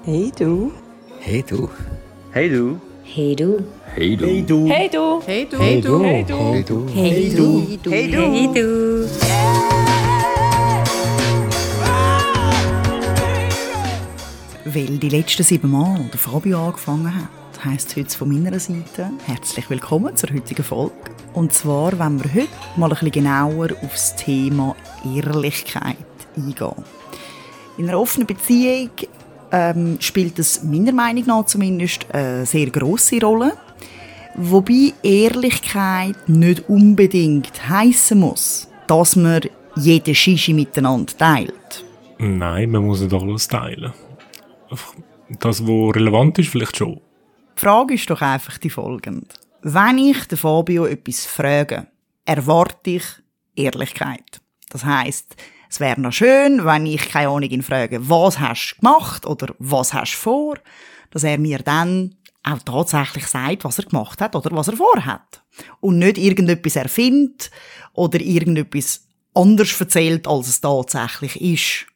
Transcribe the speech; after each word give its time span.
Hey 0.00 0.32
du. 0.36 0.72
Hey 1.20 1.42
du. 1.42 1.68
Hey 2.32 2.48
du. 2.48 2.80
Hey 3.04 3.36
du. 3.36 3.60
Hey 3.94 4.16
du. 4.16 4.66
Hey 4.66 4.88
du. 4.88 5.20
Hey 5.20 5.46
du. 5.46 5.58
Hey 5.60 5.80
du. 5.80 6.00
Hey 6.02 6.24
du. 6.24 6.38
Hey 6.42 6.64
du. 6.64 6.88
Hey 6.90 7.36
du. 7.36 7.90
Hey 7.90 8.48
du. 8.52 9.06
Hey. 9.20 9.42
Weil 14.64 14.98
die 14.98 15.08
letzten 15.08 15.44
sieben 15.44 15.70
Mal 15.70 16.08
der 16.10 16.18
Fabio 16.18 16.66
angefangen 16.66 17.14
hat, 17.14 17.64
heisst 17.64 17.90
es 17.90 17.96
heute 17.96 18.18
von 18.18 18.28
meiner 18.32 18.58
Seite 18.58 19.10
herzlich 19.26 19.70
willkommen 19.70 20.16
zur 20.16 20.30
heutigen 20.30 20.64
Folge. 20.64 20.94
Und 21.34 21.52
zwar 21.52 21.96
wollen 21.96 22.24
wir 22.24 22.34
heute 22.34 22.48
mal 22.76 22.86
ein 22.86 22.90
bisschen 22.90 23.12
genauer 23.12 23.68
auf 23.84 23.92
das 23.92 24.16
Thema 24.16 24.74
Ehrlichkeit 25.14 25.96
eingehen. 26.36 26.72
In 27.78 27.88
einer 27.88 28.00
offenen 28.00 28.26
Beziehung 28.26 28.90
ähm, 29.52 29.98
spielt 30.00 30.38
es 30.38 30.62
meiner 30.64 30.92
Meinung 30.92 31.26
nach 31.26 31.46
zumindest 31.46 32.06
eine 32.12 32.46
sehr 32.46 32.70
grosse 32.70 33.20
Rolle. 33.20 33.52
Wobei 34.34 34.94
Ehrlichkeit 35.02 36.28
nicht 36.28 36.68
unbedingt 36.68 37.68
heißen 37.68 38.18
muss, 38.18 38.68
dass 38.86 39.14
man 39.14 39.42
jede 39.76 40.14
Shishi 40.14 40.54
miteinander 40.54 41.12
teilt. 41.16 41.84
Nein, 42.18 42.70
man 42.70 42.86
muss 42.86 43.02
nicht 43.02 43.12
alles 43.12 43.46
teilen. 43.46 43.92
Das, 45.38 45.66
was 45.66 45.96
relevant 45.96 46.38
ist, 46.38 46.48
vielleicht 46.48 46.76
schon. 46.76 47.00
Die 47.56 47.60
Frage 47.60 47.94
ist 47.94 48.08
doch 48.08 48.22
einfach 48.22 48.58
die 48.58 48.70
folgende. 48.70 49.26
Wenn 49.62 49.98
ich 49.98 50.24
den 50.26 50.38
Fabio 50.38 50.86
etwas 50.86 51.26
frage, 51.26 51.86
erwarte 52.24 52.90
ich 52.90 53.04
Ehrlichkeit. 53.54 54.40
Das 54.70 54.84
heißt, 54.84 55.36
es 55.72 55.80
wäre 55.80 55.98
noch 55.98 56.12
schön, 56.12 56.66
wenn 56.66 56.84
ich 56.84 57.08
keine 57.08 57.28
Ahnung 57.28 57.48
ihn 57.48 57.62
frage, 57.62 58.06
was 58.06 58.38
hast 58.38 58.74
du 58.76 58.80
gemacht 58.80 59.24
oder 59.24 59.54
was 59.58 59.94
hast 59.94 60.12
du 60.12 60.18
vor, 60.18 60.58
dass 61.10 61.24
er 61.24 61.38
mir 61.38 61.60
dann 61.60 62.14
auch 62.42 62.58
tatsächlich 62.58 63.26
sagt, 63.26 63.64
was 63.64 63.78
er 63.78 63.86
gemacht 63.86 64.20
hat 64.20 64.36
oder 64.36 64.54
was 64.54 64.68
er 64.68 64.76
vorhat. 64.76 65.42
Und 65.80 65.98
nicht 65.98 66.18
irgendetwas 66.18 66.76
erfindet 66.76 67.50
oder 67.94 68.20
irgendetwas 68.20 69.06
anders 69.32 69.80
erzählt, 69.80 70.28
als 70.28 70.48
es 70.48 70.60
tatsächlich 70.60 71.40
ist. 71.40 71.86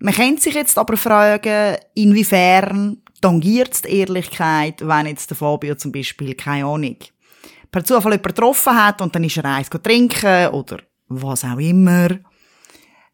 Man 0.00 0.14
könnte 0.14 0.42
sich 0.42 0.54
jetzt 0.54 0.76
aber 0.76 0.96
fragen, 0.96 1.76
inwiefern 1.94 3.02
tangiert 3.20 3.84
die 3.84 4.00
Ehrlichkeit, 4.00 4.80
wenn 4.80 5.06
jetzt 5.06 5.30
der 5.30 5.36
Fabio 5.36 5.76
zum 5.76 5.92
Beispiel, 5.92 6.34
keine 6.34 6.66
Ahnung, 6.66 6.96
per 7.70 7.84
Zufall 7.84 8.12
jemanden 8.12 8.34
getroffen 8.34 8.76
hat 8.76 9.00
und 9.00 9.14
dann 9.14 9.22
ist 9.22 9.36
er 9.36 9.44
eins 9.44 9.70
trinken 9.70 10.48
oder 10.48 10.78
was 11.06 11.44
auch 11.44 11.58
immer. 11.58 12.08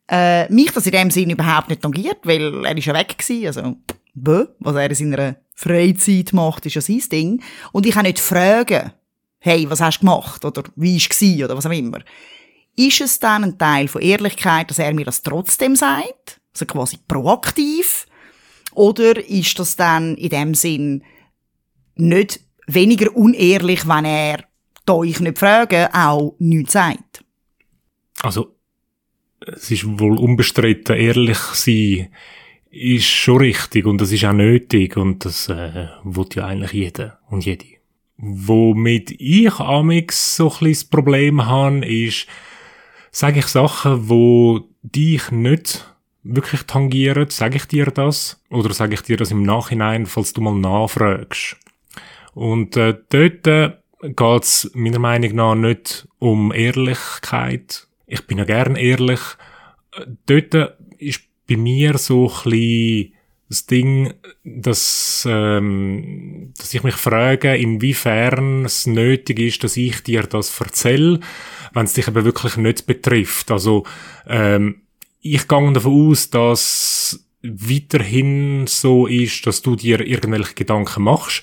Äh, 0.09 0.51
mich 0.53 0.73
das 0.73 0.87
in 0.87 0.93
dem 0.93 1.11
Sinn 1.11 1.31
überhaupt 1.31 1.69
nicht 1.69 1.83
tangiert, 1.83 2.19
weil 2.25 2.65
er 2.65 2.77
ist 2.77 2.87
ja 2.87 2.95
weg 2.95 3.19
gewesen, 3.19 3.47
also, 3.47 3.77
bö, 4.15 4.47
was 4.59 4.75
er 4.75 4.89
in 4.89 4.95
seiner 4.95 5.37
Freizeit 5.55 6.33
macht, 6.33 6.67
ist 6.67 6.75
ja 6.75 6.81
sein 6.81 7.03
Ding. 7.11 7.43
Und 7.73 7.85
ich 7.85 7.93
kann 7.93 8.05
nicht 8.05 8.19
fragen, 8.19 8.93
hey, 9.39 9.69
was 9.69 9.81
hast 9.81 9.99
du 9.99 10.01
gemacht? 10.01 10.45
Oder 10.45 10.65
wie 10.77 10.99
war 10.99 11.11
es? 11.11 11.45
Oder 11.45 11.57
was 11.57 11.67
auch 11.67 11.71
immer. 11.71 11.99
Ist 12.77 13.01
es 13.01 13.19
dann 13.19 13.45
ein 13.45 13.59
Teil 13.59 13.89
von 13.89 14.01
Ehrlichkeit, 14.01 14.71
dass 14.71 14.79
er 14.79 14.95
mir 14.95 15.05
das 15.05 15.23
trotzdem 15.23 15.75
sagt? 15.77 16.41
Also 16.53 16.65
quasi 16.65 16.99
proaktiv? 17.09 18.07
Oder 18.73 19.29
ist 19.29 19.59
das 19.59 19.77
dann 19.77 20.15
in 20.17 20.29
dem 20.29 20.55
Sinn 20.55 21.03
nicht 21.97 22.41
weniger 22.67 23.15
unehrlich, 23.17 23.89
wenn 23.89 24.05
er, 24.05 24.45
da 24.85 25.03
ich 25.03 25.19
nicht 25.19 25.39
frage, 25.39 25.93
auch 25.93 26.37
nichts 26.39 26.75
sagt? 26.75 27.25
Also, 28.23 28.58
es 29.53 29.71
ist 29.71 29.99
wohl 29.99 30.19
unbestritten, 30.19 30.97
ehrlich 30.97 31.39
sein 31.39 32.09
ist 32.71 33.07
schon 33.07 33.39
richtig 33.39 33.87
und 33.87 34.01
das 34.01 34.13
ist 34.13 34.25
auch 34.25 34.33
nötig 34.33 34.97
und 34.97 35.25
das 35.25 35.49
äh, 35.49 35.89
will 36.05 36.27
ja 36.35 36.47
eigentlich 36.47 36.73
jeder 36.73 37.19
und 37.29 37.45
jede. 37.45 37.65
Womit 38.19 39.13
ich 39.13 39.59
amix 39.59 40.37
so 40.37 40.53
ein 40.61 40.69
das 40.69 40.85
Problem 40.85 41.47
habe, 41.47 41.87
ist, 41.87 42.27
sage 43.11 43.39
ich 43.39 43.47
Sachen, 43.47 44.09
wo 44.09 44.69
dich 44.83 45.31
nicht 45.31 45.87
wirklich 46.25 46.65
tangieren, 46.65 47.31
sage 47.31 47.57
ich 47.57 47.67
dir 47.67 47.87
das 47.87 48.43
oder 48.51 48.73
sage 48.75 48.95
ich 48.95 49.03
dir 49.03 49.17
das 49.17 49.31
im 49.31 49.45
Nachhinein, 49.45 50.07
falls 50.07 50.33
du 50.33 50.41
mal 50.41 50.55
nachfragst. 50.55 51.57
Und 52.35 52.77
äh, 52.77 52.97
dort 53.09 53.47
äh, 53.47 53.73
geht's 54.03 54.71
meiner 54.75 54.99
Meinung 54.99 55.35
nach 55.35 55.55
nicht 55.55 56.07
um 56.19 56.53
Ehrlichkeit. 56.53 57.87
Ich 58.07 58.27
bin 58.27 58.39
ja 58.39 58.45
gern 58.45 58.77
ehrlich. 58.77 59.21
Dort 60.27 60.77
ist 60.99 61.21
bei 61.49 61.57
mir 61.57 61.99
so 61.99 62.29
ein 62.29 62.51
bisschen 62.51 63.13
das 63.49 63.67
Ding, 63.67 64.13
dass, 64.45 65.27
ähm, 65.29 66.53
dass 66.59 66.75
ich 66.75 66.83
mich 66.83 66.97
frage, 66.97 67.57
inwiefern 67.57 68.67
es 68.67 68.87
nötig 68.87 69.39
ist, 69.39 69.65
dass 69.65 69.77
ich 69.79 70.03
dir 70.03 70.25
das 70.25 70.61
erzähle, 70.61 71.21
wenn 71.73 71.85
es 71.87 71.95
dich 71.95 72.09
eben 72.09 72.25
wirklich 72.25 72.57
nicht 72.59 72.87
betrifft. 72.87 73.51
Also 73.51 73.85
ähm, 74.27 74.83
ich 75.21 75.49
gehe 75.49 75.73
davon 75.73 76.11
aus, 76.11 76.29
dass 76.29 77.27
weiterhin 77.43 78.67
so 78.67 79.07
ist, 79.07 79.47
dass 79.47 79.63
du 79.63 79.77
dir 79.77 80.01
irgendwelche 80.07 80.55
Gedanken 80.55 81.05
machst, 81.05 81.43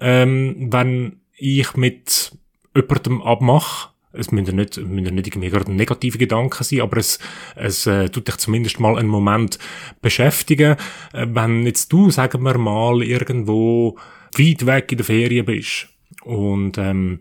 ähm, 0.00 0.68
wenn 0.70 1.20
ich 1.36 1.74
mit 1.74 2.32
jemandem 2.76 3.22
abmache. 3.22 3.89
Es 4.12 4.32
müssen 4.32 4.56
nicht, 4.56 4.76
müssen 4.76 5.14
nicht 5.14 5.28
irgendwie 5.28 5.50
gerade 5.50 5.72
negative 5.72 6.18
Gedanken 6.18 6.64
sein, 6.64 6.80
aber 6.80 6.96
es, 6.96 7.18
es 7.54 7.86
äh, 7.86 8.08
tut 8.08 8.26
dich 8.26 8.36
zumindest 8.38 8.80
mal 8.80 8.98
einen 8.98 9.08
Moment 9.08 9.58
beschäftigen. 10.02 10.76
Äh, 11.12 11.26
wenn 11.30 11.64
jetzt 11.64 11.92
du, 11.92 12.10
sagen 12.10 12.44
wir 12.44 12.58
mal, 12.58 13.02
irgendwo 13.02 13.96
weit 14.36 14.66
weg 14.66 14.92
in 14.92 14.98
der 14.98 15.06
Ferien 15.06 15.46
bist 15.46 15.88
und 16.24 16.76
ähm, 16.78 17.20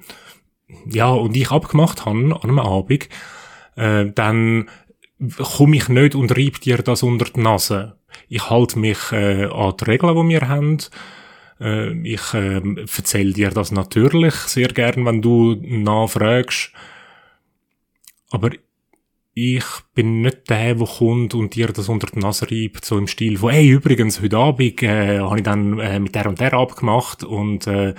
ja, 0.86 1.10
und 1.10 1.36
ich 1.36 1.52
abgemacht 1.52 2.06
habe 2.06 2.18
an 2.18 2.34
einem 2.34 2.60
Abend, 2.60 3.10
äh, 3.76 4.06
dann 4.14 4.70
komme 5.38 5.78
ich 5.78 5.90
nicht 5.90 6.16
und 6.16 6.36
reib 6.36 6.62
dir 6.62 6.78
das 6.78 7.04
unter 7.04 7.26
die 7.26 7.42
Nase. 7.42 7.96
Ich 8.28 8.50
halte 8.50 8.80
mich 8.80 9.12
äh, 9.12 9.46
an 9.46 9.74
die 9.80 9.84
Regeln, 9.86 10.16
die 10.16 10.30
wir 10.30 10.48
haben. 10.48 10.78
Äh, 11.60 11.92
ich 12.08 12.34
äh, 12.34 12.62
erzähle 12.78 13.34
dir 13.34 13.50
das 13.50 13.72
natürlich 13.72 14.34
sehr 14.34 14.70
gern, 14.70 15.06
wenn 15.06 15.22
du 15.22 15.56
nachfragst. 15.56 16.72
Aber 18.32 18.52
ich 19.34 19.66
bin 19.94 20.22
nicht 20.22 20.50
der, 20.50 20.76
der 20.76 20.88
kommt 20.88 21.34
und 21.34 21.56
dir 21.56 21.68
das 21.68 21.88
unter 21.90 22.08
die 22.08 22.20
Nase 22.20 22.50
reibt, 22.52 22.84
so 22.84 22.98
im 22.98 23.08
Stil 23.08 23.38
von, 23.38 23.52
hey, 23.52 23.70
übrigens, 23.70 24.22
heute 24.22 24.38
Abend 24.38 24.84
äh, 24.84 25.20
habe 25.20 25.38
ich 25.38 25.44
dann 25.44 25.80
äh, 25.80 26.00
mit 26.00 26.14
der 26.14 26.28
und 26.28 26.40
der 26.40 26.54
abgemacht 26.54 27.24
und 27.24 27.66
äh, 27.68 27.94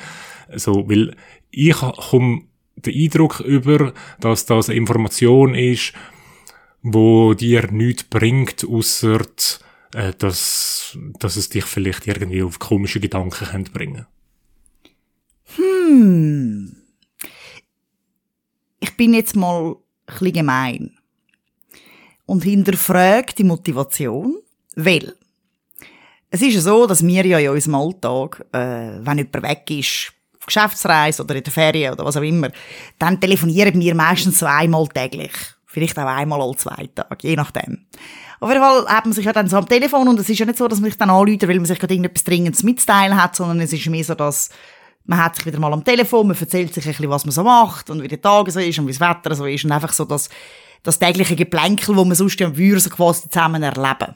so, 0.54 0.88
weil 0.88 1.16
ich 1.50 1.76
komme 1.76 2.42
den 2.76 2.94
Eindruck 2.94 3.40
über, 3.40 3.92
dass 4.20 4.46
das 4.46 4.68
eine 4.68 4.78
Information 4.78 5.54
ist, 5.54 5.92
wo 6.82 7.34
dir 7.34 7.70
nichts 7.70 8.04
bringt, 8.04 8.64
außer 8.64 9.20
äh, 9.94 10.12
dass, 10.18 10.96
dass 11.18 11.36
es 11.36 11.48
dich 11.48 11.64
vielleicht 11.64 12.06
irgendwie 12.06 12.42
auf 12.42 12.58
komische 12.58 13.00
Gedanken 13.00 13.46
könnte 13.46 13.72
bringen 13.72 14.06
Hm. 15.56 16.76
Ich 18.78 18.96
bin 18.96 19.14
jetzt 19.14 19.36
mal 19.36 19.72
ein 19.72 19.76
bisschen 20.06 20.32
gemein. 20.32 20.96
Und 22.24 22.44
hinterfrage 22.44 23.34
die 23.36 23.44
Motivation, 23.44 24.38
weil 24.76 25.14
es 26.30 26.42
ist 26.42 26.54
ja 26.54 26.60
so, 26.60 26.86
dass 26.86 27.04
wir 27.04 27.26
ja 27.26 27.38
in 27.40 27.48
unserem 27.48 27.74
Alltag, 27.74 28.46
äh, 28.52 29.00
wenn 29.04 29.18
jemand 29.18 29.42
weg 29.42 29.68
ist, 29.70 30.12
auf 30.38 30.46
Geschäftsreise 30.46 31.24
oder 31.24 31.34
in 31.34 31.42
der 31.42 31.52
Ferien 31.52 31.92
oder 31.92 32.04
was 32.04 32.16
auch 32.16 32.22
immer, 32.22 32.50
dann 32.98 33.20
telefonieren 33.20 33.80
wir 33.80 33.94
meistens 33.96 34.38
so 34.38 34.46
einmal 34.46 34.86
täglich. 34.88 35.32
Vielleicht 35.66 35.98
auch 35.98 36.06
einmal 36.06 36.40
alle 36.40 36.56
zwei 36.56 36.88
Tage, 36.94 37.28
je 37.28 37.36
nachdem. 37.36 37.86
Auf 38.40 38.48
jeden 38.48 38.62
Fall 38.62 38.86
hat 38.86 39.04
man 39.04 39.12
sich 39.12 39.26
ja 39.26 39.32
dann 39.34 39.48
so 39.48 39.58
am 39.58 39.68
Telefon 39.68 40.08
und 40.08 40.18
es 40.18 40.28
ist 40.28 40.38
ja 40.38 40.46
nicht 40.46 40.58
so, 40.58 40.66
dass 40.66 40.80
man 40.80 40.90
sich 40.90 40.98
dann 40.98 41.10
anruft, 41.10 41.46
weil 41.46 41.56
man 41.56 41.66
sich 41.66 41.78
gerade 41.78 41.92
irgendetwas 41.92 42.24
Dringendes 42.24 42.62
mitzuteilen 42.62 43.22
hat, 43.22 43.36
sondern 43.36 43.60
es 43.60 43.72
ist 43.72 43.86
mehr 43.86 44.02
so, 44.02 44.14
dass 44.14 44.48
man 45.04 45.22
hat 45.22 45.36
sich 45.36 45.46
wieder 45.46 45.58
mal 45.58 45.72
am 45.72 45.84
Telefon, 45.84 46.28
man 46.28 46.36
erzählt 46.38 46.72
sich 46.72 46.84
ein 46.86 46.92
bisschen, 46.92 47.10
was 47.10 47.24
man 47.26 47.32
so 47.32 47.42
macht 47.42 47.90
und 47.90 48.02
wie 48.02 48.08
der 48.08 48.20
Tag 48.20 48.50
so 48.50 48.60
ist 48.60 48.78
und 48.78 48.86
wie 48.86 48.92
das 48.92 49.00
Wetter 49.00 49.34
so 49.34 49.44
ist 49.44 49.64
und 49.64 49.72
einfach 49.72 49.92
so 49.92 50.04
das, 50.04 50.30
das 50.82 50.98
tägliche 50.98 51.36
Geplänkel, 51.36 51.96
wo 51.96 52.04
man 52.04 52.14
sonst 52.14 52.40
ja 52.40 52.56
würde, 52.56 52.80
so 52.80 52.90
quasi 52.90 53.28
zusammen 53.28 53.62
erleben. 53.62 54.14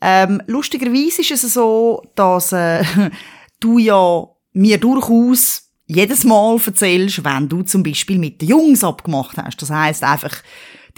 Ähm, 0.00 0.42
lustigerweise 0.46 1.20
ist 1.20 1.44
es 1.44 1.54
so, 1.54 2.02
dass 2.14 2.52
äh, 2.52 2.82
du 3.60 3.78
ja 3.78 4.26
mir 4.52 4.78
durchaus 4.78 5.70
jedes 5.86 6.24
Mal 6.24 6.58
erzählst, 6.64 7.24
wenn 7.24 7.48
du 7.48 7.62
zum 7.62 7.82
Beispiel 7.82 8.18
mit 8.18 8.40
den 8.40 8.48
Jungs 8.48 8.82
abgemacht 8.82 9.36
hast. 9.36 9.60
Das 9.60 9.70
heisst 9.70 10.02
einfach, 10.02 10.42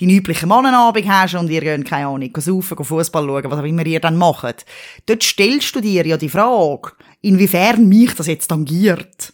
deinen 0.00 0.10
üblichen 0.10 0.48
Mannenabend 0.48 1.08
hast 1.08 1.34
und 1.34 1.50
ihr 1.50 1.60
geht, 1.60 1.84
keine 1.84 2.08
Ahnung, 2.08 2.30
saufen, 2.36 2.84
Fußball 2.84 3.26
schauen, 3.26 3.50
was 3.50 3.58
auch 3.58 3.64
immer 3.64 3.86
ihr 3.86 4.00
dann 4.00 4.16
macht. 4.16 4.66
Dort 5.06 5.22
stellst 5.22 5.74
du 5.76 5.80
dir 5.80 6.06
ja 6.06 6.16
die 6.16 6.28
Frage, 6.28 6.92
inwiefern 7.20 7.88
mich 7.88 8.14
das 8.14 8.26
jetzt 8.26 8.48
tangiert. 8.48 9.32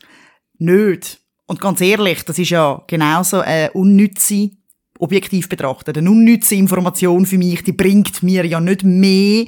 Nicht. 0.59 1.21
Und 1.47 1.61
ganz 1.61 1.81
ehrlich, 1.81 2.25
das 2.25 2.39
ist 2.39 2.51
ja 2.51 2.83
genauso 2.87 3.41
eine 3.41 3.73
unnütze, 3.73 4.51
objektiv 4.99 5.49
betrachtet, 5.49 5.99
eine 5.99 6.11
unnütze 6.11 6.55
Information 6.55 7.27
für 7.27 7.39
mich, 7.39 7.65
die 7.65 7.73
bringt 7.73 8.23
mir 8.23 8.45
ja 8.47 8.61
nicht 8.61 8.85
mehr, 8.85 9.47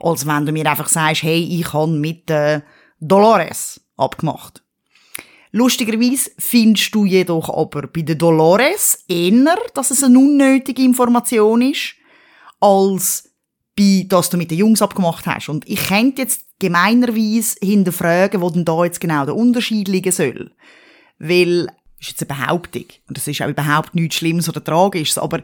als 0.00 0.26
wenn 0.26 0.46
du 0.46 0.52
mir 0.52 0.68
einfach 0.68 0.88
sagst, 0.88 1.22
hey, 1.22 1.40
ich 1.60 1.72
habe 1.72 1.92
mit 1.92 2.30
äh, 2.30 2.62
Dolores 2.98 3.82
abgemacht. 3.96 4.63
Lustigerweise 5.56 6.32
findest 6.36 6.92
du 6.96 7.04
jedoch 7.04 7.48
aber 7.48 7.86
bei 7.86 8.02
der 8.02 8.16
Dolores 8.16 9.04
eher, 9.06 9.56
dass 9.72 9.92
es 9.92 10.02
eine 10.02 10.18
unnötige 10.18 10.82
Information 10.82 11.62
ist, 11.62 11.94
als 12.58 13.30
bei, 13.76 14.04
dass 14.08 14.30
du 14.30 14.36
mit 14.36 14.50
den 14.50 14.58
Jungs 14.58 14.82
abgemacht 14.82 15.26
hast. 15.26 15.48
Und 15.48 15.68
ich 15.68 15.86
könnte 15.86 16.22
jetzt 16.22 16.44
gemeinerweise 16.58 17.54
hinterfragen, 17.62 18.40
wo 18.40 18.50
denn 18.50 18.64
da 18.64 18.84
jetzt 18.84 19.00
genau 19.00 19.26
der 19.26 19.36
Unterschied 19.36 19.86
liegen 19.86 20.10
soll. 20.10 20.50
Weil, 21.20 21.66
das 21.66 22.08
ist 22.08 22.20
jetzt 22.20 22.28
eine 22.28 22.36
Behauptung. 22.36 22.86
Und 23.06 23.16
das 23.16 23.28
ist 23.28 23.40
auch 23.40 23.48
überhaupt 23.48 23.94
nichts 23.94 24.16
Schlimmes 24.16 24.48
oder 24.48 24.64
Tragisches. 24.64 25.18
Aber 25.18 25.40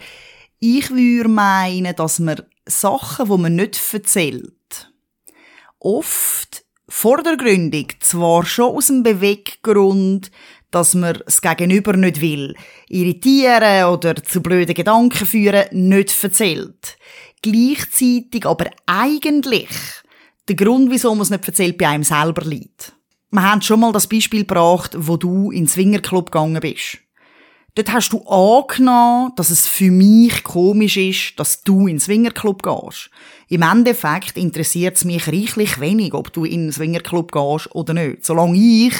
ich 0.58 0.90
würde 0.90 1.28
meinen, 1.28 1.94
dass 1.94 2.18
man 2.18 2.42
Sachen, 2.66 3.28
die 3.28 3.38
man 3.38 3.54
nicht 3.54 3.80
erzählt, 3.92 4.92
oft 5.78 6.64
vordergründig 6.90 7.96
zwar 8.00 8.44
schon 8.44 8.74
aus 8.74 8.88
dem 8.88 9.02
Beweggrund, 9.02 10.30
dass 10.70 10.94
man 10.94 11.18
das 11.24 11.40
Gegenüber 11.40 11.96
nicht 11.96 12.20
will, 12.20 12.54
irritieren 12.88 13.86
oder 13.86 14.16
zu 14.16 14.42
blöden 14.42 14.74
Gedanken 14.74 15.26
führen, 15.26 15.66
nicht 15.70 16.22
erzählt. 16.22 16.98
Gleichzeitig 17.42 18.44
aber 18.44 18.66
eigentlich 18.86 19.68
der 20.48 20.56
Grund, 20.56 20.90
wieso 20.90 21.14
man 21.14 21.22
es 21.22 21.30
nicht 21.30 21.46
erzählt, 21.46 21.78
bei 21.78 21.88
einem 21.88 22.04
selber 22.04 22.42
liegt. 22.42 22.92
Wir 23.30 23.42
haben 23.42 23.62
schon 23.62 23.80
mal 23.80 23.92
das 23.92 24.08
Beispiel 24.08 24.40
gebracht, 24.40 24.94
wo 24.98 25.16
du 25.16 25.50
in 25.50 25.62
den 25.62 25.68
Swingerclub 25.68 26.32
gegangen 26.32 26.60
bist. 26.60 26.98
Dort 27.74 27.92
hast 27.92 28.12
du 28.12 28.22
angenommen, 28.26 29.32
dass 29.36 29.50
es 29.50 29.66
für 29.66 29.90
mich 29.90 30.42
komisch 30.42 30.96
ist, 30.96 31.38
dass 31.38 31.62
du 31.62 31.86
in 31.86 31.96
den 31.96 32.00
Swingerclub 32.00 32.62
gehst. 32.62 33.10
Im 33.48 33.62
Endeffekt 33.62 34.36
interessiert 34.36 34.96
es 34.96 35.04
mich 35.04 35.28
reichlich 35.28 35.80
wenig, 35.80 36.14
ob 36.14 36.32
du 36.32 36.44
in 36.44 36.66
den 36.66 36.72
Swingerclub 36.72 37.30
gehst 37.30 37.74
oder 37.74 37.94
nicht. 37.94 38.24
Solange 38.24 38.58
ich 38.58 38.94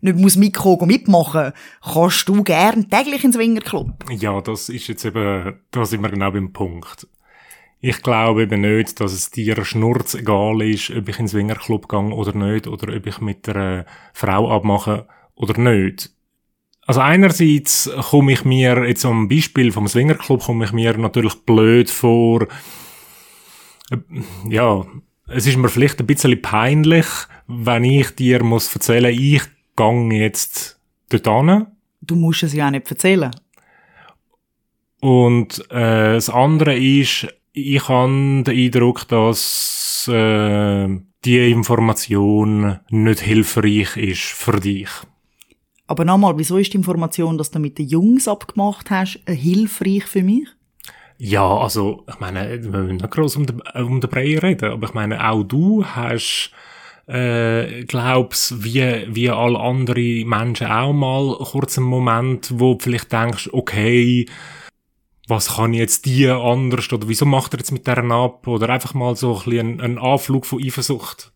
nicht 0.00 0.16
muss 0.16 0.36
mitkommen 0.36 0.86
mitmachen, 0.86 1.52
kannst 1.82 2.28
du 2.28 2.42
gern 2.42 2.88
täglich 2.88 3.24
in 3.24 3.30
den 3.30 3.32
Swingerclub. 3.34 4.10
Ja, 4.10 4.40
das 4.40 4.68
ist 4.68 4.88
jetzt 4.88 5.04
eben, 5.04 5.58
da 5.70 5.84
sind 5.84 6.02
wir 6.02 6.10
genau 6.10 6.30
beim 6.30 6.52
Punkt. 6.52 7.06
Ich 7.80 8.02
glaube 8.02 8.44
eben 8.44 8.62
nicht, 8.62 9.00
dass 9.00 9.12
es 9.12 9.30
dir 9.30 9.62
schnurz 9.64 10.14
egal 10.14 10.62
ist, 10.62 10.90
ob 10.90 11.08
ich 11.08 11.18
in 11.18 11.24
den 11.24 11.28
Swingerclub 11.28 11.88
gehe 11.88 12.14
oder 12.14 12.34
nicht, 12.34 12.66
oder 12.66 12.94
ob 12.96 13.06
ich 13.06 13.20
mit 13.20 13.46
einer 13.48 13.84
Frau 14.14 14.50
abmache 14.50 15.06
oder 15.34 15.60
nicht. 15.60 16.13
Also 16.86 17.00
einerseits 17.00 17.90
komme 18.10 18.32
ich 18.32 18.44
mir, 18.44 18.86
jetzt 18.86 19.04
am 19.04 19.28
Beispiel 19.28 19.72
vom 19.72 19.88
Swingerclub, 19.88 20.42
komme 20.42 20.64
ich 20.66 20.72
mir 20.72 20.96
natürlich 20.98 21.34
blöd 21.34 21.90
vor. 21.90 22.46
Ja, 24.48 24.84
es 25.28 25.46
ist 25.46 25.56
mir 25.56 25.68
vielleicht 25.68 26.00
ein 26.00 26.06
bisschen 26.06 26.40
peinlich, 26.42 27.06
wenn 27.46 27.84
ich 27.84 28.14
dir 28.14 28.42
muss 28.44 28.74
erzählen, 28.74 29.14
ich 29.14 29.42
gehe 29.76 30.20
jetzt 30.20 30.78
dort 31.08 31.26
hin. 31.26 31.66
Du 32.02 32.16
musst 32.16 32.42
es 32.42 32.52
ja 32.52 32.66
auch 32.66 32.70
nicht 32.70 32.90
erzählen. 32.90 33.30
Und 35.00 35.60
äh, 35.70 36.14
das 36.14 36.30
andere 36.30 36.76
ist, 36.76 37.26
ich 37.52 37.88
habe 37.88 38.42
den 38.46 38.56
Eindruck, 38.56 39.06
dass 39.08 40.08
äh, 40.10 40.88
die 41.24 41.50
Information 41.50 42.80
nicht 42.90 43.20
hilfreich 43.20 43.96
ist 43.96 44.22
für 44.22 44.60
dich. 44.60 44.88
Aber 45.86 46.04
nochmal, 46.04 46.38
wieso 46.38 46.56
ist 46.56 46.72
die 46.72 46.78
Information, 46.78 47.36
dass 47.36 47.50
du 47.50 47.58
mit 47.58 47.78
den 47.78 47.88
Jungs 47.88 48.26
abgemacht 48.26 48.90
hast, 48.90 49.20
hilfreich 49.28 50.04
für 50.04 50.22
mich? 50.22 50.48
Ja, 51.18 51.46
also, 51.58 52.04
ich 52.08 52.18
meine, 52.18 52.62
wir 52.62 52.70
müssen 52.70 52.96
nicht 52.96 53.10
gross 53.10 53.36
um 53.36 53.46
den, 53.46 53.60
um 53.74 54.00
den 54.00 54.10
Brei 54.10 54.38
reden, 54.38 54.72
aber 54.72 54.88
ich 54.88 54.94
meine, 54.94 55.28
auch 55.30 55.44
du 55.44 55.84
hast, 55.84 56.50
äh, 57.06 57.84
glaubst, 57.84 58.64
wie, 58.64 59.06
wie 59.08 59.30
alle 59.30 59.60
anderen 59.60 60.28
Menschen 60.28 60.66
auch 60.66 60.92
mal 60.92 61.36
kurz 61.38 61.78
einen 61.78 61.86
Moment, 61.86 62.52
wo 62.58 62.74
du 62.74 62.82
vielleicht 62.82 63.12
denkst, 63.12 63.50
okay, 63.52 64.26
was 65.28 65.56
kann 65.56 65.72
ich 65.72 65.80
jetzt 65.80 66.06
die 66.06 66.28
anders, 66.28 66.92
oder 66.92 67.08
wieso 67.08 67.26
macht 67.26 67.54
er 67.54 67.58
jetzt 67.58 67.72
mit 67.72 67.86
deren 67.86 68.10
ab, 68.10 68.46
oder 68.46 68.70
einfach 68.70 68.94
mal 68.94 69.16
so 69.16 69.36
ein 69.36 69.44
bisschen 69.44 69.80
einen 69.80 69.98
Anflug 69.98 70.46
von 70.46 70.62
Eifersucht. 70.62 71.33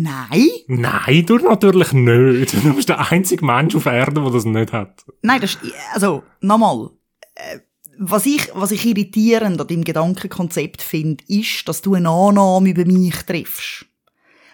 Nein. 0.00 0.48
Nein, 0.68 1.26
du 1.26 1.38
natürlich 1.38 1.92
nicht. 1.92 2.54
Du 2.64 2.74
bist 2.74 2.88
der 2.88 3.10
einzige 3.10 3.44
Mensch 3.44 3.74
auf 3.74 3.86
Erden, 3.86 4.22
der 4.22 4.32
das 4.32 4.44
nicht 4.44 4.72
hat. 4.72 5.04
Nein, 5.22 5.40
das 5.40 5.54
ist, 5.54 5.74
also, 5.92 6.22
nochmal. 6.40 6.90
Äh, 7.34 7.58
was 7.98 8.26
ich, 8.26 8.48
was 8.54 8.70
ich 8.70 8.86
irritierend 8.86 9.60
an 9.60 9.66
deinem 9.66 9.82
Gedankenkonzept 9.82 10.82
finde, 10.82 11.24
ist, 11.26 11.66
dass 11.68 11.82
du 11.82 11.94
eine 11.94 12.10
Annahme 12.10 12.70
über 12.70 12.84
mich 12.84 13.16
triffst. 13.24 13.86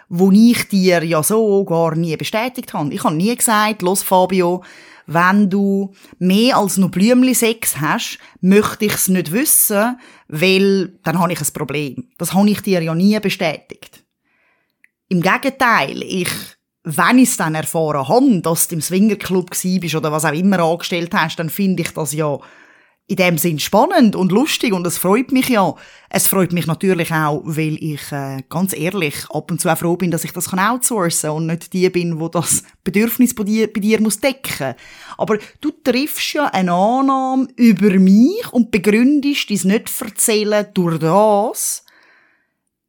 Wo 0.09 0.31
ich 0.31 0.67
dir 0.69 1.05
ja 1.05 1.23
so 1.23 1.63
gar 1.65 1.95
nie 1.95 2.17
bestätigt 2.17 2.73
habe. 2.73 2.95
Ich 2.95 3.05
habe 3.05 3.15
nie 3.15 3.37
gesagt, 3.37 3.83
los 3.83 4.03
Fabio, 4.03 4.63
wenn 5.07 5.51
du 5.51 5.93
mehr 6.19 6.57
als 6.57 6.79
nur 6.79 6.91
Blümli-Sex 6.91 7.81
hast, 7.83 8.19
möchte 8.41 8.87
ich 8.87 8.95
es 8.95 9.09
nicht 9.09 9.33
wissen, 9.33 9.99
weil 10.29 10.99
dann 11.03 11.19
habe 11.19 11.35
ich 11.35 11.41
ein 11.41 11.53
Problem. 11.53 12.09
Das 12.17 12.33
habe 12.33 12.49
ich 12.49 12.63
dir 12.63 12.83
ja 12.83 12.95
nie 12.95 13.19
bestätigt. 13.21 14.04
Im 15.15 15.23
Gegenteil, 15.23 16.03
ich, 16.03 16.29
wenn 16.83 17.19
ich 17.19 17.29
es 17.29 17.37
dann 17.37 17.55
erfahren 17.55 18.09
habe, 18.09 18.41
dass 18.41 18.67
du 18.67 18.75
im 18.75 18.81
Swingerclub 18.81 19.51
bist 19.51 19.95
oder 19.95 20.11
was 20.11 20.25
auch 20.25 20.33
immer 20.33 20.59
angestellt 20.59 21.15
hast, 21.15 21.37
dann 21.37 21.51
finde 21.51 21.85
ich 21.85 21.93
das 21.93 22.13
ja 22.15 22.37
in 23.07 23.15
dem 23.15 23.39
Sinn 23.39 23.61
spannend 23.61 24.17
und 24.17 24.33
lustig 24.33 24.73
und 24.73 24.85
es 24.85 24.99
freut 24.99 25.31
mich 25.31 25.51
ja. 25.51 25.77
Es 26.11 26.27
freut 26.27 26.53
mich 26.53 26.67
natürlich 26.67 27.13
auch, 27.13 27.43
weil 27.45 27.77
ich 27.81 28.11
äh, 28.11 28.43
ganz 28.49 28.77
ehrlich 28.77 29.15
ab 29.31 29.53
und 29.53 29.61
zu 29.61 29.69
auch 29.69 29.79
froh 29.79 29.97
bin, 29.97 30.11
dass 30.11 30.25
ich 30.25 30.33
das 30.33 30.51
kann 30.51 30.59
outsourcen 30.59 31.31
und 31.31 31.47
nicht 31.47 31.73
die 31.73 31.89
bin, 31.91 32.19
wo 32.19 32.29
das 32.29 32.65
Bedürfnis 32.83 33.37
bei 33.37 33.45
dir, 33.45 33.73
bei 33.73 33.79
dir 33.79 34.01
muss 34.01 34.19
decken. 34.19 34.75
Aber 35.17 35.39
du 35.61 35.71
triffst 35.71 36.33
ja 36.33 36.47
eine 36.47 36.73
Annahme 36.73 37.47
über 37.55 37.91
mich 38.01 38.53
und 38.53 38.73
begründest 38.73 39.49
dies 39.49 39.63
nicht 39.63 39.93
erzählen 40.01 40.67
durch 40.75 40.99
das, 40.99 41.84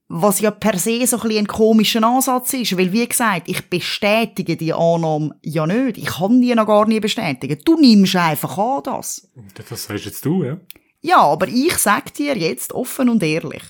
was 0.08 0.40
ja 0.40 0.52
per 0.52 0.78
se 0.78 1.06
so 1.08 1.18
ein, 1.18 1.24
bisschen 1.24 1.40
ein 1.40 1.48
komischer 1.48 2.04
Ansatz 2.04 2.54
ist, 2.54 2.78
weil 2.78 2.92
wie 2.92 3.08
gesagt, 3.08 3.50
ich 3.50 3.70
bestätige 3.70 4.56
die 4.56 4.74
Annahme 4.74 5.36
ja 5.42 5.66
nicht. 5.66 5.98
Ich 5.98 6.06
kann 6.06 6.42
die 6.42 6.54
noch 6.54 6.68
gar 6.68 6.88
nie 6.88 7.00
bestätigen. 7.00 7.60
Du 7.66 7.76
nimmst 7.80 8.16
einfach 8.16 8.58
an 8.58 8.84
das. 8.84 9.28
Das 9.70 9.86
sagst 9.86 10.06
jetzt 10.06 10.24
du, 10.26 10.44
ja? 10.44 10.60
Ja, 11.02 11.22
aber 11.22 11.48
ich 11.48 11.78
sag 11.78 12.14
dir 12.14 12.38
jetzt 12.38 12.74
offen 12.74 13.10
und 13.10 13.24
ehrlich, 13.24 13.64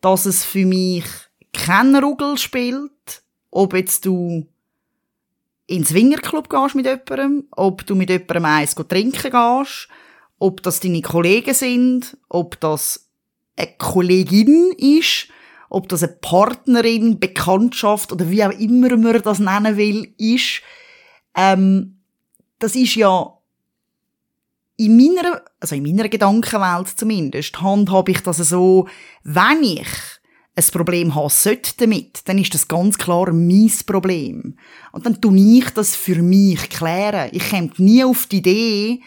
dass 0.00 0.26
es 0.26 0.44
für 0.44 0.64
mich 0.64 1.04
kein 1.52 1.94
Ruggel 1.96 2.38
spielt, 2.38 3.22
ob 3.50 3.74
jetzt 3.74 4.06
du 4.06 4.46
ins 5.66 5.88
Swingerclub 5.88 6.48
gehst 6.48 6.74
mit 6.74 6.86
jemandem, 6.86 7.44
ob 7.52 7.86
du 7.86 7.94
mit 7.94 8.10
jemandem 8.10 8.44
eins 8.44 8.74
trinken 8.74 9.30
gehst, 9.30 9.88
ob 10.38 10.62
das 10.62 10.80
deine 10.80 11.02
Kollegen 11.02 11.54
sind, 11.54 12.16
ob 12.28 12.58
das 12.60 13.09
eine 13.60 13.74
Kollegin 13.78 14.72
ist, 14.76 15.28
ob 15.68 15.88
das 15.88 16.02
eine 16.02 16.12
Partnerin, 16.12 17.20
Bekanntschaft 17.20 18.12
oder 18.12 18.30
wie 18.30 18.44
auch 18.44 18.50
immer 18.50 18.96
man 18.96 19.22
das 19.22 19.38
nennen 19.38 19.76
will, 19.76 20.14
ist, 20.18 20.62
ähm, 21.36 22.00
das 22.58 22.74
ist 22.74 22.96
ja 22.96 23.32
in 24.76 24.96
meiner, 24.96 25.42
also 25.60 25.74
in 25.74 25.82
meiner 25.82 26.08
Gedankenwelt 26.08 26.88
zumindest, 26.88 27.60
handhabe 27.60 28.12
ich 28.12 28.20
das 28.20 28.38
so, 28.38 28.88
wenn 29.22 29.62
ich 29.62 29.86
ein 30.56 30.64
Problem 30.72 31.14
habe 31.14 31.30
sollte 31.30 31.72
damit, 31.78 32.20
dann 32.26 32.38
ist 32.38 32.54
das 32.54 32.66
ganz 32.66 32.98
klar 32.98 33.32
mein 33.32 33.72
Problem. 33.86 34.56
Und 34.92 35.06
dann 35.06 35.20
tue 35.20 35.58
ich 35.58 35.70
das 35.70 35.94
für 35.96 36.16
mich 36.22 36.68
klären. 36.70 37.30
Ich 37.32 37.50
komme 37.50 37.70
nie 37.76 38.04
auf 38.04 38.26
die 38.26 38.38
Idee, 38.38 39.00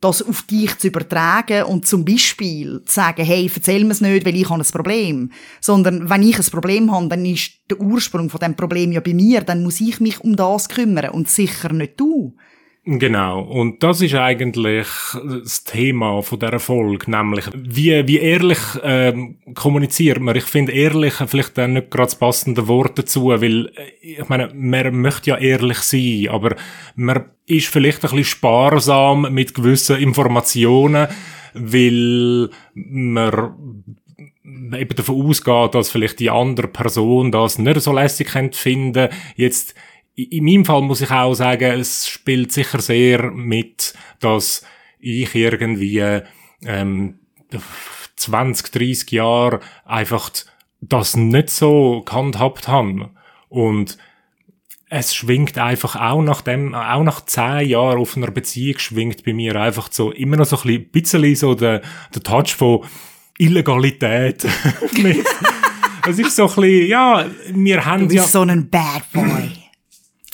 das 0.00 0.22
auf 0.22 0.42
dich 0.42 0.78
zu 0.78 0.88
übertragen 0.88 1.64
und 1.64 1.86
zum 1.86 2.04
Beispiel 2.04 2.82
zu 2.86 2.94
sagen, 2.94 3.24
hey, 3.24 3.50
erzähl 3.54 3.84
mir 3.84 3.92
es 3.92 4.00
nicht, 4.00 4.24
weil 4.24 4.36
ich 4.36 4.48
habe 4.48 4.62
ein 4.62 4.66
Problem. 4.66 5.30
Sondern 5.60 6.08
wenn 6.08 6.22
ich 6.22 6.38
ein 6.38 6.44
Problem 6.44 6.90
habe, 6.90 7.08
dann 7.08 7.26
ist 7.26 7.52
der 7.70 7.80
Ursprung 7.80 8.30
von 8.30 8.40
dem 8.40 8.56
Problem 8.56 8.92
ja 8.92 9.00
bei 9.00 9.12
mir, 9.12 9.42
dann 9.42 9.62
muss 9.62 9.80
ich 9.80 10.00
mich 10.00 10.20
um 10.20 10.36
das 10.36 10.70
kümmern 10.70 11.10
und 11.10 11.28
sicher 11.28 11.72
nicht 11.72 12.00
du. 12.00 12.34
Genau. 12.84 13.42
Und 13.42 13.82
das 13.82 14.00
ist 14.00 14.14
eigentlich 14.14 14.86
das 15.12 15.64
Thema 15.64 16.22
von 16.22 16.38
der 16.38 16.58
Folge, 16.58 17.10
nämlich 17.10 17.44
wie, 17.54 18.08
wie 18.08 18.18
ehrlich 18.18 18.58
ähm, 18.82 19.36
kommuniziert 19.54 20.20
man. 20.20 20.34
Ich 20.34 20.44
finde 20.44 20.72
ehrlich 20.72 21.12
vielleicht 21.26 21.58
dann 21.58 21.74
nicht 21.74 21.90
gerade 21.90 22.06
das 22.06 22.18
passende 22.18 22.68
Wort 22.68 22.98
dazu, 22.98 23.26
weil 23.26 23.66
äh, 23.76 23.90
ich 24.00 24.28
meine, 24.30 24.50
man 24.54 24.96
möchte 24.96 25.30
ja 25.30 25.36
ehrlich 25.36 25.78
sein, 25.78 26.28
aber 26.30 26.56
man 26.96 27.26
ist 27.44 27.66
vielleicht 27.66 27.98
ein 27.98 28.10
bisschen 28.10 28.24
sparsam 28.24 29.30
mit 29.30 29.54
gewissen 29.54 29.96
Informationen, 29.96 31.06
weil 31.52 32.48
man 32.72 33.84
eben 34.80 34.96
davon 34.96 35.26
ausgeht, 35.26 35.74
dass 35.74 35.90
vielleicht 35.90 36.18
die 36.18 36.30
andere 36.30 36.68
Person 36.68 37.30
das 37.30 37.58
nicht 37.58 37.82
so 37.82 37.92
lässig 37.92 38.30
finden. 38.52 39.10
Jetzt 39.36 39.74
in 40.24 40.44
meinem 40.44 40.64
Fall 40.64 40.82
muss 40.82 41.00
ich 41.00 41.10
auch 41.10 41.34
sagen, 41.34 41.80
es 41.80 42.08
spielt 42.08 42.52
sicher 42.52 42.80
sehr 42.80 43.30
mit, 43.30 43.94
dass 44.18 44.62
ich 44.98 45.34
irgendwie 45.34 46.20
ähm, 46.64 47.18
20, 48.16 48.70
30 48.70 49.10
Jahre 49.12 49.60
einfach 49.84 50.30
das 50.80 51.16
nicht 51.16 51.50
so 51.50 52.02
gehandhabt 52.02 52.68
habe. 52.68 53.10
Und 53.48 53.98
es 54.88 55.14
schwingt 55.14 55.56
einfach 55.56 55.96
auch 55.96 56.20
nach 56.20 56.40
dem, 56.42 56.74
auch 56.74 57.04
nach 57.04 57.24
zehn 57.24 57.68
Jahren 57.68 57.98
auf 57.98 58.16
einer 58.16 58.30
Beziehung 58.30 58.78
schwingt 58.78 59.24
bei 59.24 59.32
mir 59.32 59.56
einfach 59.56 59.88
so 59.90 60.10
immer 60.10 60.36
noch 60.36 60.46
so 60.46 60.58
ein 60.64 60.88
bisschen 60.90 61.36
so 61.36 61.54
der, 61.54 61.82
der 62.14 62.22
Touch 62.22 62.54
von 62.56 62.84
Illegalität 63.38 64.46
mit. 64.98 65.26
Es 66.08 66.18
ist 66.18 66.34
so 66.34 66.48
ein 66.48 66.54
bisschen, 66.54 66.86
ja, 66.88 67.26
wir 67.52 67.84
haben 67.84 68.08
Du 68.08 68.14
ja, 68.14 68.22
bist 68.22 68.32
so 68.32 68.40
ein 68.40 68.70
Bad 68.70 69.02
Boy. 69.12 69.59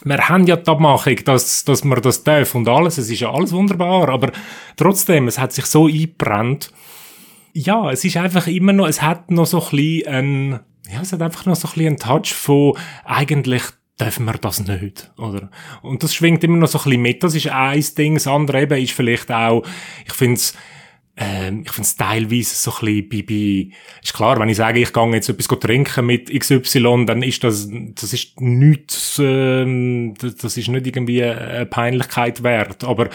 Wir 0.07 0.29
haben 0.29 0.47
ja 0.47 0.55
die 0.55 0.71
Abmachung, 0.71 1.17
dass, 1.25 1.65
dass 1.65 1.85
wir 1.85 1.97
das 1.97 2.23
dürfen 2.23 2.59
und 2.59 2.69
alles, 2.69 2.97
es 2.97 3.11
ist 3.11 3.21
ja 3.21 3.33
alles 3.33 3.53
wunderbar, 3.53 4.09
aber 4.09 4.31
trotzdem, 4.77 5.27
es 5.27 5.39
hat 5.39 5.53
sich 5.53 5.67
so 5.67 5.87
eingebrannt. 5.87 6.73
Ja, 7.53 7.91
es 7.91 8.05
ist 8.05 8.17
einfach 8.17 8.47
immer 8.47 8.73
noch, 8.73 8.87
es 8.87 9.03
hat 9.03 9.31
noch 9.33 9.47
so 9.47 9.61
ein 9.61 9.71
bisschen 9.71 10.09
ein, 10.09 10.51
ja, 10.89 11.01
es 11.03 11.13
hat 11.13 11.23
einfach 11.23 11.47
noch 11.47 11.57
so 11.57 11.67
ein 11.67 11.73
bisschen 11.73 11.87
einen 11.89 11.97
Touch 11.97 12.35
von, 12.35 12.75
eigentlich 13.05 13.63
dürfen 14.01 14.27
wir 14.27 14.35
das 14.35 14.61
nicht, 14.61 15.11
oder? 15.19 15.51
Und 15.83 16.05
das 16.05 16.15
schwingt 16.15 16.45
immer 16.45 16.59
noch 16.59 16.69
so 16.69 16.79
ein 16.79 16.85
bisschen 16.85 17.03
mit, 17.03 17.25
das 17.25 17.35
ist 17.35 17.49
ein 17.49 17.85
Ding, 17.99 18.15
das 18.15 18.29
andere 18.29 18.63
eben 18.63 18.81
ist 18.81 18.93
vielleicht 18.93 19.33
auch, 19.33 19.65
ich 20.07 20.13
find's, 20.13 20.55
ähm, 21.19 21.63
ich 21.65 21.73
finde 21.73 21.87
es 21.87 21.97
teilweise 21.97 22.55
so 22.55 22.73
ein 22.73 23.09
bisschen 23.09 23.09
bei, 23.09 23.23
bei, 23.23 23.77
ist 24.03 24.13
klar, 24.13 24.39
wenn 24.39 24.51
ich 24.51 24.59
sage, 24.59 24.81
ich 24.81 24.93
gehe 24.93 25.13
jetzt 25.13 25.29
etwas 25.31 25.61
trinken 25.61 26.05
mit 26.05 26.31
XY, 26.31 27.07
dann 27.07 27.23
ist 27.23 27.43
das, 27.43 27.69
das 27.95 28.13
ist 28.13 28.39
nichts, 28.41 29.19
ähm, 29.23 30.15
das 30.21 30.37
das 30.37 30.57
ist 30.59 30.69
nicht 30.69 30.87
irgendwie 30.87 31.23
eine 31.23 31.65
Peinlichkeit 31.65 32.43
wert, 32.43 32.85
aber 32.85 33.09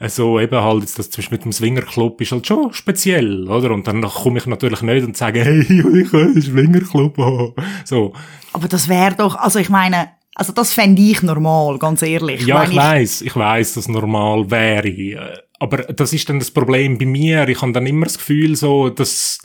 äh, 0.00 0.08
so 0.08 0.40
eben 0.40 0.62
halt 0.62 0.80
jetzt 0.80 0.98
das 0.98 1.10
zum 1.10 1.20
Beispiel 1.20 1.38
mit 1.38 1.44
dem 1.44 1.52
Swingerclub 1.52 2.20
ist 2.20 2.32
halt 2.32 2.46
schon 2.46 2.72
speziell, 2.72 3.48
oder? 3.48 3.70
Und 3.70 3.86
dann 3.86 4.00
komme 4.02 4.38
ich 4.38 4.46
natürlich 4.46 4.80
nicht 4.82 5.04
und 5.04 5.16
sage, 5.16 5.40
hey, 5.44 5.60
ich 5.60 6.12
will 6.12 6.24
einen 6.24 6.42
Swingerclub 6.42 7.18
haben. 7.18 7.52
So. 7.84 8.14
Aber 8.52 8.68
das 8.68 8.88
wäre 8.88 9.14
doch, 9.14 9.36
also 9.36 9.58
ich 9.58 9.68
meine, 9.68 10.08
also 10.34 10.52
das 10.52 10.72
fände 10.72 11.02
ich 11.02 11.22
normal, 11.22 11.78
ganz 11.78 12.02
ehrlich. 12.02 12.46
Ja, 12.46 12.62
Wenn 12.62 12.70
ich 12.70 12.76
weiß, 12.76 13.22
ich 13.22 13.36
weiß, 13.36 13.74
dass 13.74 13.88
normal 13.88 14.50
wäre. 14.50 15.42
Aber 15.62 15.76
das 15.76 16.12
ist 16.12 16.28
dann 16.28 16.40
das 16.40 16.50
Problem 16.50 16.98
bei 16.98 17.06
mir. 17.06 17.48
Ich 17.48 17.62
habe 17.62 17.70
dann 17.70 17.86
immer 17.86 18.06
das 18.06 18.18
Gefühl, 18.18 18.56
so, 18.56 18.88
dass 18.88 19.38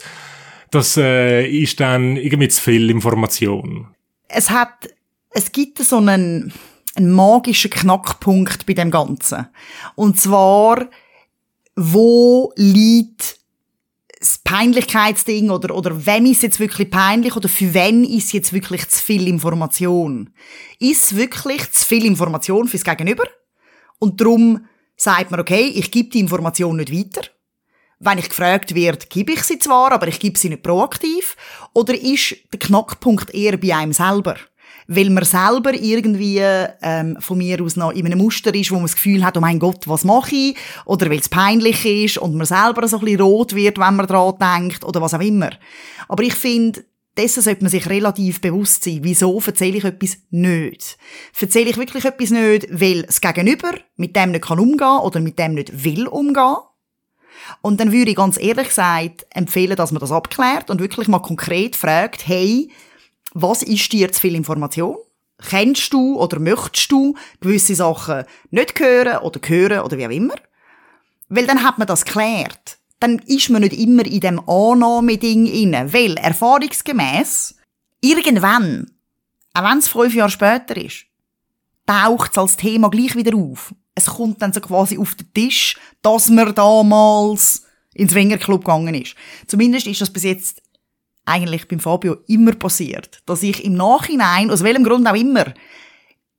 das 0.72 0.96
äh, 0.96 1.46
ist 1.46 1.78
dann 1.78 2.16
irgendwie 2.16 2.48
zu 2.48 2.60
viel 2.60 2.90
Information. 2.90 3.86
es 4.26 4.50
hat, 4.50 4.88
es 5.30 5.52
gibt 5.52 5.78
so 5.78 5.98
einen, 5.98 6.52
einen 6.96 7.12
magischen 7.12 7.70
Knackpunkt 7.70 8.66
bei 8.66 8.74
dem 8.74 8.90
Ganzen. 8.90 9.46
Und 9.94 10.20
zwar, 10.20 10.88
wo 11.76 12.52
liegt 12.56 13.38
das 14.18 14.38
Peinlichkeitsding 14.38 15.50
oder, 15.50 15.72
oder 15.72 16.04
wem 16.04 16.26
ist 16.26 16.42
jetzt 16.42 16.58
wirklich 16.58 16.90
peinlich 16.90 17.36
oder 17.36 17.48
für 17.48 17.72
wen 17.74 18.02
ist 18.02 18.32
jetzt 18.32 18.52
wirklich 18.52 18.88
zu 18.88 19.00
viel 19.00 19.28
Information? 19.28 20.30
Ist 20.80 21.14
wirklich 21.14 21.70
zu 21.70 21.86
viel 21.86 22.04
Information 22.04 22.66
fürs 22.66 22.82
Gegenüber? 22.82 23.28
Und 24.00 24.20
darum 24.20 24.66
sagt 24.98 25.30
man, 25.30 25.40
okay, 25.40 25.72
ich 25.74 25.90
gebe 25.90 26.10
die 26.10 26.20
Information 26.20 26.76
nicht 26.76 26.92
weiter. 26.92 27.28
Wenn 28.00 28.18
ich 28.18 28.28
gefragt 28.28 28.74
werde, 28.74 29.06
gebe 29.08 29.32
ich 29.32 29.42
sie 29.42 29.58
zwar, 29.58 29.92
aber 29.92 30.06
ich 30.08 30.20
gebe 30.20 30.38
sie 30.38 30.50
nicht 30.50 30.62
proaktiv. 30.62 31.36
Oder 31.72 31.94
ist 31.94 32.36
der 32.52 32.58
Knackpunkt 32.58 33.34
eher 33.34 33.56
bei 33.56 33.74
einem 33.74 33.92
selber? 33.92 34.36
Weil 34.86 35.10
man 35.10 35.24
selber 35.24 35.74
irgendwie 35.74 36.40
ähm, 36.40 37.16
von 37.20 37.38
mir 37.38 37.62
aus 37.62 37.76
noch 37.76 37.92
in 37.92 38.06
einem 38.06 38.18
Muster 38.18 38.54
ist, 38.54 38.70
wo 38.70 38.76
man 38.76 38.84
das 38.84 38.94
Gefühl 38.94 39.24
hat, 39.24 39.36
oh 39.36 39.40
mein 39.40 39.58
Gott, 39.58 39.86
was 39.86 40.04
mache 40.04 40.34
ich? 40.34 40.56
Oder 40.84 41.10
weil 41.10 41.18
es 41.18 41.28
peinlich 41.28 41.84
ist 41.84 42.18
und 42.18 42.34
man 42.34 42.46
selber 42.46 42.86
so 42.88 42.98
ein 42.98 43.04
bisschen 43.04 43.20
rot 43.20 43.54
wird, 43.54 43.78
wenn 43.78 43.96
man 43.96 44.06
daran 44.06 44.38
denkt 44.38 44.84
oder 44.84 45.02
was 45.02 45.14
auch 45.14 45.20
immer. 45.20 45.50
Aber 46.08 46.22
ich 46.22 46.34
finde, 46.34 46.84
dessen 47.18 47.42
sollte 47.42 47.62
man 47.62 47.70
sich 47.70 47.88
relativ 47.88 48.40
bewusst 48.40 48.84
sein. 48.84 49.00
Wieso 49.02 49.38
erzähle 49.44 49.78
ich 49.78 49.84
etwas 49.84 50.18
nicht? 50.30 50.96
Erzähle 51.38 51.70
ich 51.70 51.76
wirklich 51.76 52.04
etwas 52.04 52.30
nicht, 52.30 52.68
weil 52.70 53.02
das 53.02 53.20
Gegenüber 53.20 53.72
mit 53.96 54.16
dem 54.16 54.30
nicht 54.30 54.44
kann 54.44 54.60
umgehen 54.60 55.00
oder 55.02 55.20
mit 55.20 55.38
dem 55.38 55.54
nicht 55.54 55.84
will 55.84 56.06
umgehen? 56.06 56.56
Und 57.60 57.80
dann 57.80 57.92
würde 57.92 58.10
ich 58.10 58.16
ganz 58.16 58.38
ehrlich 58.38 58.68
gesagt 58.68 59.26
empfehlen, 59.30 59.76
dass 59.76 59.92
man 59.92 60.00
das 60.00 60.12
abklärt 60.12 60.70
und 60.70 60.80
wirklich 60.80 61.08
mal 61.08 61.18
konkret 61.18 61.76
fragt, 61.76 62.26
hey, 62.26 62.70
was 63.32 63.62
ist 63.62 63.92
dir 63.92 64.12
zu 64.12 64.20
viel 64.20 64.34
Information? 64.34 64.96
Kennst 65.48 65.92
du 65.92 66.20
oder 66.20 66.38
möchtest 66.40 66.90
du 66.90 67.14
gewisse 67.40 67.74
Sachen 67.74 68.24
nicht 68.50 68.78
hören 68.78 69.18
oder 69.18 69.40
hören 69.46 69.80
oder 69.80 69.98
wie 69.98 70.06
auch 70.06 70.10
immer? 70.10 70.34
Weil 71.28 71.46
dann 71.46 71.62
hat 71.62 71.78
man 71.78 71.86
das 71.86 72.04
geklärt. 72.04 72.78
Dann 73.00 73.18
ist 73.26 73.50
man 73.50 73.62
nicht 73.62 73.78
immer 73.78 74.04
in 74.04 74.20
dem 74.20 74.40
Annahmeding 74.48 75.46
inne, 75.46 75.92
weil 75.92 76.16
erfahrungsgemäß 76.16 77.54
irgendwann, 78.00 78.90
auch 79.54 79.62
wenn 79.62 79.78
es 79.78 79.88
fünf 79.88 80.14
Jahre 80.14 80.30
später 80.30 80.76
ist, 80.76 81.04
taucht 81.86 82.32
es 82.32 82.38
als 82.38 82.56
Thema 82.56 82.90
gleich 82.90 83.14
wieder 83.16 83.36
auf. 83.36 83.74
Es 83.94 84.06
kommt 84.06 84.42
dann 84.42 84.52
so 84.52 84.60
quasi 84.60 84.98
auf 84.98 85.14
den 85.14 85.32
Tisch, 85.32 85.76
dass 86.02 86.28
man 86.28 86.54
damals 86.54 87.64
ins 87.94 88.12
Swingerclub 88.12 88.64
gegangen 88.64 88.94
ist. 88.94 89.14
Zumindest 89.46 89.86
ist 89.86 90.00
das 90.00 90.12
bis 90.12 90.22
jetzt 90.24 90.62
eigentlich 91.24 91.68
beim 91.68 91.80
Fabio 91.80 92.18
immer 92.26 92.52
passiert, 92.52 93.22
dass 93.26 93.42
ich 93.42 93.64
im 93.64 93.74
Nachhinein, 93.74 94.50
aus 94.50 94.62
welchem 94.62 94.84
Grund 94.84 95.06
auch 95.06 95.14
immer, 95.14 95.52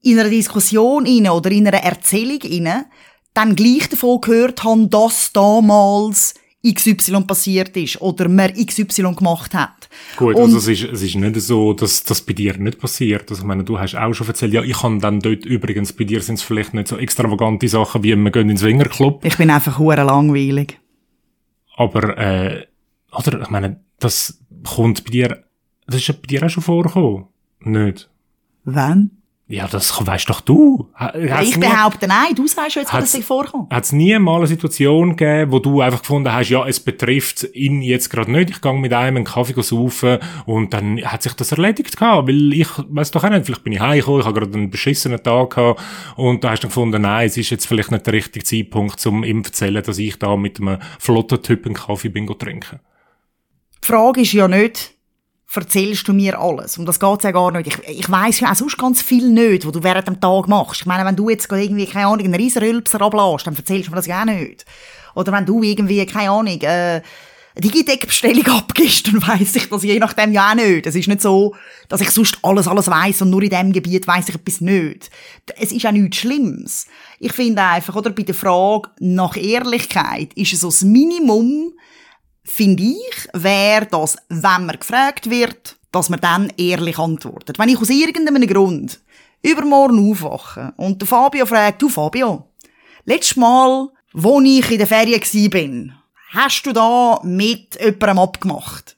in 0.02 0.20
einer 0.20 0.30
Diskussion 0.30 1.06
inne 1.06 1.34
oder 1.34 1.52
in 1.52 1.68
einer 1.68 1.84
Erzählung 1.84 2.42
inne, 2.42 2.86
dann 3.34 3.56
gleich 3.56 3.90
davon 3.90 4.22
gehört 4.22 4.64
habe, 4.64 4.88
dass 4.88 5.32
damals 5.34 6.34
XY 6.66 7.22
passiert 7.26 7.76
ist 7.78 8.02
oder 8.02 8.28
man 8.28 8.54
XY 8.54 9.14
gemacht 9.16 9.54
hat. 9.54 9.88
Gut, 10.18 10.36
Und- 10.36 10.42
also 10.44 10.58
es 10.58 10.68
ist, 10.68 10.84
es 10.84 11.02
ist 11.02 11.16
nicht 11.16 11.40
so, 11.42 11.74
dass 11.74 12.04
das 12.04 12.22
bei 12.22 12.34
dir 12.34 12.58
nicht 12.58 12.80
passiert. 12.80 13.30
Also 13.30 13.44
ich 13.44 13.48
meine, 13.48 13.64
du 13.64 13.80
hast 13.80 13.96
auch 13.96 14.14
schon 14.14 14.28
erzählt, 14.28 14.52
ja, 14.54 14.62
ich 14.64 14.84
habe 14.84 14.98
dann 15.00 15.20
dort 15.22 15.46
übrigens, 15.46 15.94
bei 15.94 16.04
dir 16.04 16.22
sind 16.22 16.36
es 16.36 16.42
vielleicht 16.44 16.74
nicht 16.74 16.88
so 16.90 16.98
extravagante 16.98 17.68
Sachen, 17.70 18.04
wie 18.04 18.16
wir 18.16 18.32
gehen 18.32 18.50
ins 18.50 18.60
Swingerclub, 18.60 19.24
Ich 19.24 19.38
bin 19.38 19.50
einfach 19.50 19.80
hure 19.80 20.04
langweilig. 20.04 20.78
aber, 21.78 22.18
äh, 22.18 22.66
oder, 23.18 23.42
ich 23.42 23.50
meine, 23.50 23.80
das 24.00 24.40
kommt 24.68 25.06
bei 25.06 25.12
dir, 25.12 25.44
das 25.88 25.96
ist 26.08 26.22
bei 26.22 26.28
dir 26.28 26.44
auch 26.46 26.50
schon 26.50 26.64
vorgekommen. 26.64 27.26
Nicht? 27.62 28.10
Wann? 28.66 29.12
Ja, 29.52 29.68
das 29.68 30.06
weißt 30.06 30.30
doch 30.30 30.42
du. 30.42 30.90
Ha- 30.94 31.12
hat's 31.12 31.50
ich 31.50 31.56
nie- 31.58 31.62
behaupte 31.68 32.08
nein, 32.08 32.36
du 32.36 32.46
sagst 32.48 32.74
schon 32.74 32.82
jetzt, 32.84 32.94
dass 32.94 33.02
Hat's- 33.02 33.14
das 33.14 33.26
vorkommt. 33.26 33.74
Hat 33.74 33.84
es 33.84 33.92
nie 33.92 34.16
mal 34.20 34.38
eine 34.38 34.46
Situation 34.46 35.16
gegeben, 35.16 35.52
wo 35.52 35.58
du 35.58 35.82
einfach 35.82 36.02
gefunden 36.02 36.32
hast, 36.32 36.50
ja, 36.50 36.68
es 36.68 36.80
betrifft 36.80 37.48
ihn 37.56 37.82
jetzt 37.82 38.12
gerade 38.12 38.32
nicht, 38.32 38.52
ich 38.52 38.62
gehe 38.62 38.74
mit 38.76 38.94
einem 38.94 39.16
einen 39.18 39.26
Kaffee 39.26 39.60
saufen 39.60 40.20
und 40.46 40.72
dann 40.76 41.02
hat 41.04 41.24
sich 41.24 41.34
das 41.34 41.52
erledigt 41.52 41.98
gehabt, 41.98 42.28
weil 42.28 42.54
ich, 42.54 42.68
weiß 42.78 43.10
doch 43.10 43.24
auch 43.24 43.30
nicht, 43.32 43.48
vielleicht 43.48 43.64
bin 43.64 43.74
ich 43.74 43.80
heimgekommen, 43.80 44.20
ich 44.22 44.28
habe 44.28 44.40
gerade 44.40 44.54
einen 44.56 44.70
beschissenen 44.70 45.24
Tag 45.24 45.56
gehabt 45.56 45.82
und 46.16 46.44
da 46.44 46.52
hast 46.52 46.60
du 46.60 46.68
dann 46.68 46.70
gefunden, 46.70 47.02
nein, 47.02 47.26
es 47.26 47.36
ist 47.36 47.50
jetzt 47.50 47.66
vielleicht 47.66 47.90
nicht 47.90 48.06
der 48.06 48.14
richtige 48.14 48.46
Zeitpunkt, 48.46 49.04
um 49.08 49.24
ihm 49.24 49.44
zu 49.44 49.50
erzählen, 49.50 49.82
dass 49.84 49.98
ich 49.98 50.20
da 50.20 50.36
mit 50.38 50.62
einem 50.62 50.78
flotten 51.00 51.42
Typ 51.42 51.66
einen 51.66 51.74
Kaffee 51.74 52.10
bin 52.10 52.28
trinken. 52.38 52.82
Die 53.84 53.88
Frage 53.88 54.22
ist 54.22 54.34
ja 54.34 54.48
nicht, 54.48 54.94
erzählst 55.58 56.08
du 56.08 56.14
mir 56.14 56.40
alles? 56.40 56.78
Um 56.78 56.86
das 56.86 57.00
geht's 57.00 57.24
ja 57.24 57.32
gar 57.32 57.52
nicht. 57.52 57.68
Ich, 57.68 58.00
ich 58.00 58.12
weiss 58.12 58.40
ja 58.40 58.52
auch 58.52 58.56
sonst 58.56 58.78
ganz 58.78 59.02
viel 59.02 59.30
nicht, 59.30 59.66
was 59.66 59.72
du 59.72 59.84
während 59.84 60.08
dem 60.08 60.22
Tag 60.22 60.48
machst. 60.48 60.82
Ich 60.82 60.86
meine, 60.86 61.06
wenn 61.06 61.16
du 61.16 61.30
jetzt 61.30 61.52
irgendwie, 61.52 61.88
keine 61.88 62.08
Ahnung, 62.08 62.26
einen 62.26 62.36
riesen 62.36 62.62
Rülpser 62.62 63.02
ablässt, 63.02 63.48
dann 63.48 63.56
erzählst 63.56 63.88
du 63.88 63.92
mir 63.92 63.98
das 63.98 64.08
ja 64.08 64.22
auch 64.22 64.26
nicht. 64.26 64.66
Oder 65.16 65.32
wenn 65.32 65.46
du 65.46 65.64
irgendwie, 65.64 66.06
keine 66.06 66.30
Ahnung, 66.30 66.62
äh, 66.62 67.02
eine 67.56 67.62
Digideck-Bestellung 67.62 68.46
abgibst, 68.48 69.08
dann 69.08 69.28
weiss 69.28 69.56
ich 69.56 69.68
das 69.68 69.84
je 69.84 70.00
nachdem 70.00 70.32
ja 70.32 70.52
auch 70.52 70.56
nicht. 70.56 70.86
Es 70.86 70.96
ist 70.96 71.08
nicht 71.08 71.22
so, 71.22 71.56
dass 71.88 72.02
ich 72.02 72.12
sonst 72.12 72.38
alles, 72.44 72.68
alles 72.68 72.88
weiss 72.88 73.22
und 73.22 73.32
nur 73.32 73.42
in 73.42 73.50
diesem 73.50 73.74
Gebiet 73.74 74.08
weiss 74.08 74.30
ich 74.30 74.36
etwas 74.36 74.62
nicht. 74.62 75.10
Es 75.58 75.72
ist 75.72 75.86
auch 75.86 75.92
nichts 75.92 76.18
Schlimmes. 76.18 76.88
Ich 77.20 77.34
finde 77.34 77.64
einfach, 77.64 77.96
oder 77.96 78.12
bei 78.12 78.24
der 78.24 78.36
Frage 78.36 78.90
nach 79.00 79.36
Ehrlichkeit 79.36 80.34
ist 80.36 80.54
es 80.54 80.62
so 80.62 80.68
das 80.68 80.84
Minimum, 80.84 81.74
finde 82.50 82.84
ich, 82.84 83.28
wäre 83.34 83.86
das, 83.86 84.18
wenn 84.28 84.66
man 84.66 84.80
gefragt 84.80 85.30
wird, 85.30 85.78
dass 85.92 86.10
man 86.10 86.20
dann 86.20 86.52
ehrlich 86.58 86.98
antwortet. 86.98 87.58
Wenn 87.58 87.70
ich 87.70 87.80
aus 87.80 87.90
irgendeinem 87.90 88.48
Grund 88.48 89.00
übermorgen 89.42 90.12
aufwache 90.12 90.74
und 90.78 91.02
der 91.02 91.08
Fabio 91.08 91.46
fragt, 91.46 91.82
du 91.82 91.90
Fabio, 91.90 92.48
letztes 93.06 93.38
Mal, 93.38 93.90
wo 94.14 94.42
ich 94.42 94.72
in 94.72 94.78
der 94.78 94.88
Ferien 94.88 95.50
bin, 95.50 95.94
hast 96.32 96.66
du 96.66 96.74
da 96.74 97.20
mit 97.24 97.80
jemandem 97.80 98.20
abgemacht? 98.20 98.98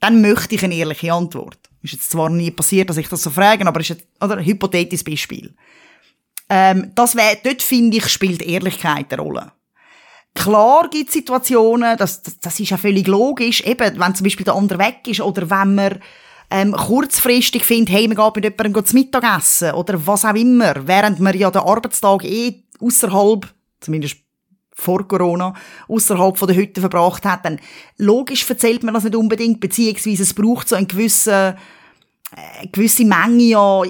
Dann 0.00 0.20
möchte 0.20 0.54
ich 0.54 0.64
eine 0.64 0.74
ehrliche 0.74 1.12
Antwort. 1.12 1.58
Ist 1.82 1.92
jetzt 1.92 2.10
zwar 2.10 2.28
nie 2.28 2.50
passiert, 2.50 2.90
dass 2.90 2.96
ich 2.96 3.08
das 3.08 3.22
so 3.22 3.30
frage, 3.30 3.66
aber 3.66 3.80
ist 3.80 3.88
jetzt, 3.88 4.06
oder, 4.20 4.36
ein 4.36 4.44
hypothetisches 4.44 5.04
Beispiel. 5.04 5.54
Ähm, 6.48 6.92
das 6.94 7.14
wär, 7.14 7.36
dort 7.42 7.62
finde 7.62 7.98
ich, 7.98 8.08
spielt 8.08 8.42
Ehrlichkeit 8.42 9.12
eine 9.12 9.22
Rolle. 9.22 9.52
Klar 10.34 10.88
gibt 10.90 11.08
es 11.08 11.14
Situationen, 11.14 11.96
das, 11.98 12.22
das, 12.22 12.38
das 12.38 12.60
ist 12.60 12.70
ja 12.70 12.76
völlig 12.76 13.06
logisch, 13.06 13.62
eben, 13.62 13.98
wenn 13.98 14.14
zum 14.14 14.24
Beispiel 14.24 14.44
der 14.44 14.54
andere 14.54 14.78
weg 14.78 15.00
ist 15.06 15.20
oder 15.20 15.50
wenn 15.50 15.74
man 15.74 15.98
ähm, 16.50 16.72
kurzfristig 16.72 17.64
findet, 17.64 17.94
hey, 17.94 18.08
man 18.08 18.16
geht 18.16 18.36
mit 18.36 18.44
jemandem 18.44 18.84
zu 18.84 18.94
Mittag 18.94 19.38
essen 19.38 19.72
oder 19.72 20.06
was 20.06 20.24
auch 20.24 20.34
immer, 20.34 20.86
während 20.86 21.20
man 21.20 21.36
ja 21.36 21.50
den 21.50 21.62
Arbeitstag 21.62 22.24
eh 22.24 22.62
außerhalb, 22.80 23.46
zumindest 23.80 24.16
vor 24.72 25.06
Corona 25.06 25.54
außerhalb 25.88 26.38
der 26.46 26.56
Hütte 26.56 26.80
verbracht 26.80 27.24
hat, 27.24 27.44
dann 27.44 27.60
logisch 27.98 28.48
erzählt 28.48 28.82
man 28.82 28.94
das 28.94 29.04
nicht 29.04 29.16
unbedingt, 29.16 29.60
beziehungsweise 29.60 30.22
es 30.22 30.34
braucht 30.34 30.68
so 30.68 30.76
eine 30.76 30.86
gewisse, 30.86 31.56
äh, 32.34 32.66
gewisse 32.68 33.04
Menge 33.04 33.58
an, 33.58 33.88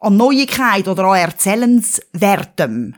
an 0.00 0.16
Neuigkeit 0.16 0.86
oder 0.86 1.04
an 1.04 1.18
Erzählenswertem 1.18 2.96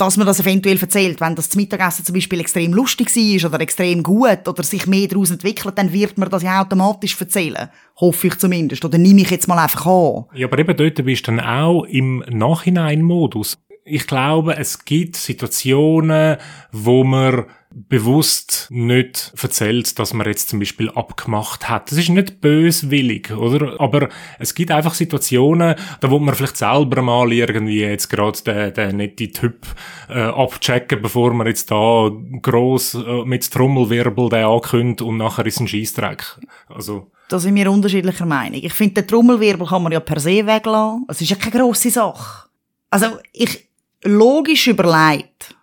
dass 0.00 0.16
man 0.16 0.26
das 0.26 0.40
eventuell 0.40 0.78
erzählt. 0.78 1.20
Wenn 1.20 1.34
das 1.34 1.54
Mittagessen 1.54 2.04
zum 2.06 2.14
Beispiel 2.14 2.40
extrem 2.40 2.72
lustig 2.72 3.14
war 3.14 3.50
oder 3.50 3.60
extrem 3.60 4.02
gut 4.02 4.48
oder 4.48 4.62
sich 4.62 4.86
mehr 4.86 5.08
daraus 5.08 5.30
entwickelt, 5.30 5.76
dann 5.76 5.92
wird 5.92 6.16
man 6.16 6.30
das 6.30 6.42
ja 6.42 6.62
automatisch 6.62 7.20
erzählen. 7.20 7.68
Hoffe 8.00 8.28
ich 8.28 8.38
zumindest. 8.38 8.84
Oder 8.84 8.96
nehme 8.96 9.20
ich 9.20 9.30
jetzt 9.30 9.46
mal 9.46 9.58
einfach 9.58 9.84
an. 9.84 10.24
Ja, 10.34 10.46
aber 10.46 10.58
eben 10.58 10.74
dort 10.74 11.04
bist 11.04 11.26
du 11.26 11.32
dann 11.32 11.40
auch 11.40 11.84
im 11.84 12.24
Nachhinein-Modus. 12.30 13.58
Ich 13.90 14.06
glaube, 14.06 14.56
es 14.56 14.84
gibt 14.84 15.16
Situationen, 15.16 16.36
wo 16.70 17.02
man 17.02 17.46
bewusst 17.72 18.68
nicht 18.70 19.32
erzählt, 19.40 19.98
dass 19.98 20.14
man 20.14 20.26
jetzt 20.26 20.48
zum 20.48 20.60
Beispiel 20.60 20.90
abgemacht 20.90 21.68
hat. 21.68 21.90
Das 21.90 21.98
ist 21.98 22.08
nicht 22.08 22.40
böswillig, 22.40 23.32
oder? 23.32 23.80
Aber 23.80 24.08
es 24.38 24.54
gibt 24.54 24.70
einfach 24.70 24.94
Situationen, 24.94 25.74
da 26.00 26.10
wo 26.10 26.20
man 26.20 26.36
vielleicht 26.36 26.56
selber 26.56 27.02
mal 27.02 27.32
irgendwie 27.32 27.80
jetzt 27.80 28.08
gerade 28.08 28.40
den, 28.42 28.74
den 28.74 28.96
nette 28.96 29.32
Typ 29.32 29.66
äh, 30.08 30.20
abchecken, 30.20 31.02
bevor 31.02 31.32
man 31.32 31.48
jetzt 31.48 31.70
da 31.72 32.10
gross 32.42 32.94
äh, 32.94 33.24
mit 33.24 33.50
Trommelwirbel 33.50 34.28
den 34.28 34.44
ankündigt 34.44 35.02
und 35.02 35.16
nachher 35.16 35.46
ist 35.46 35.58
ein 35.58 35.68
Scheissdreck. 35.68 36.38
Also 36.68 37.10
da 37.28 37.38
sind 37.38 37.56
wir 37.56 37.70
unterschiedlicher 37.70 38.26
Meinung. 38.26 38.60
Ich 38.62 38.72
finde, 38.72 39.02
den 39.02 39.08
Trommelwirbel 39.08 39.66
kann 39.66 39.82
man 39.82 39.92
ja 39.92 40.00
per 40.00 40.20
se 40.20 40.46
weglassen. 40.46 41.06
Es 41.08 41.20
ist 41.20 41.30
ja 41.30 41.36
keine 41.36 41.58
grosse 41.58 41.90
Sache. 41.90 42.48
Also, 42.90 43.18
ich, 43.32 43.69
logisch 44.04 44.66
überlegt, 44.68 45.56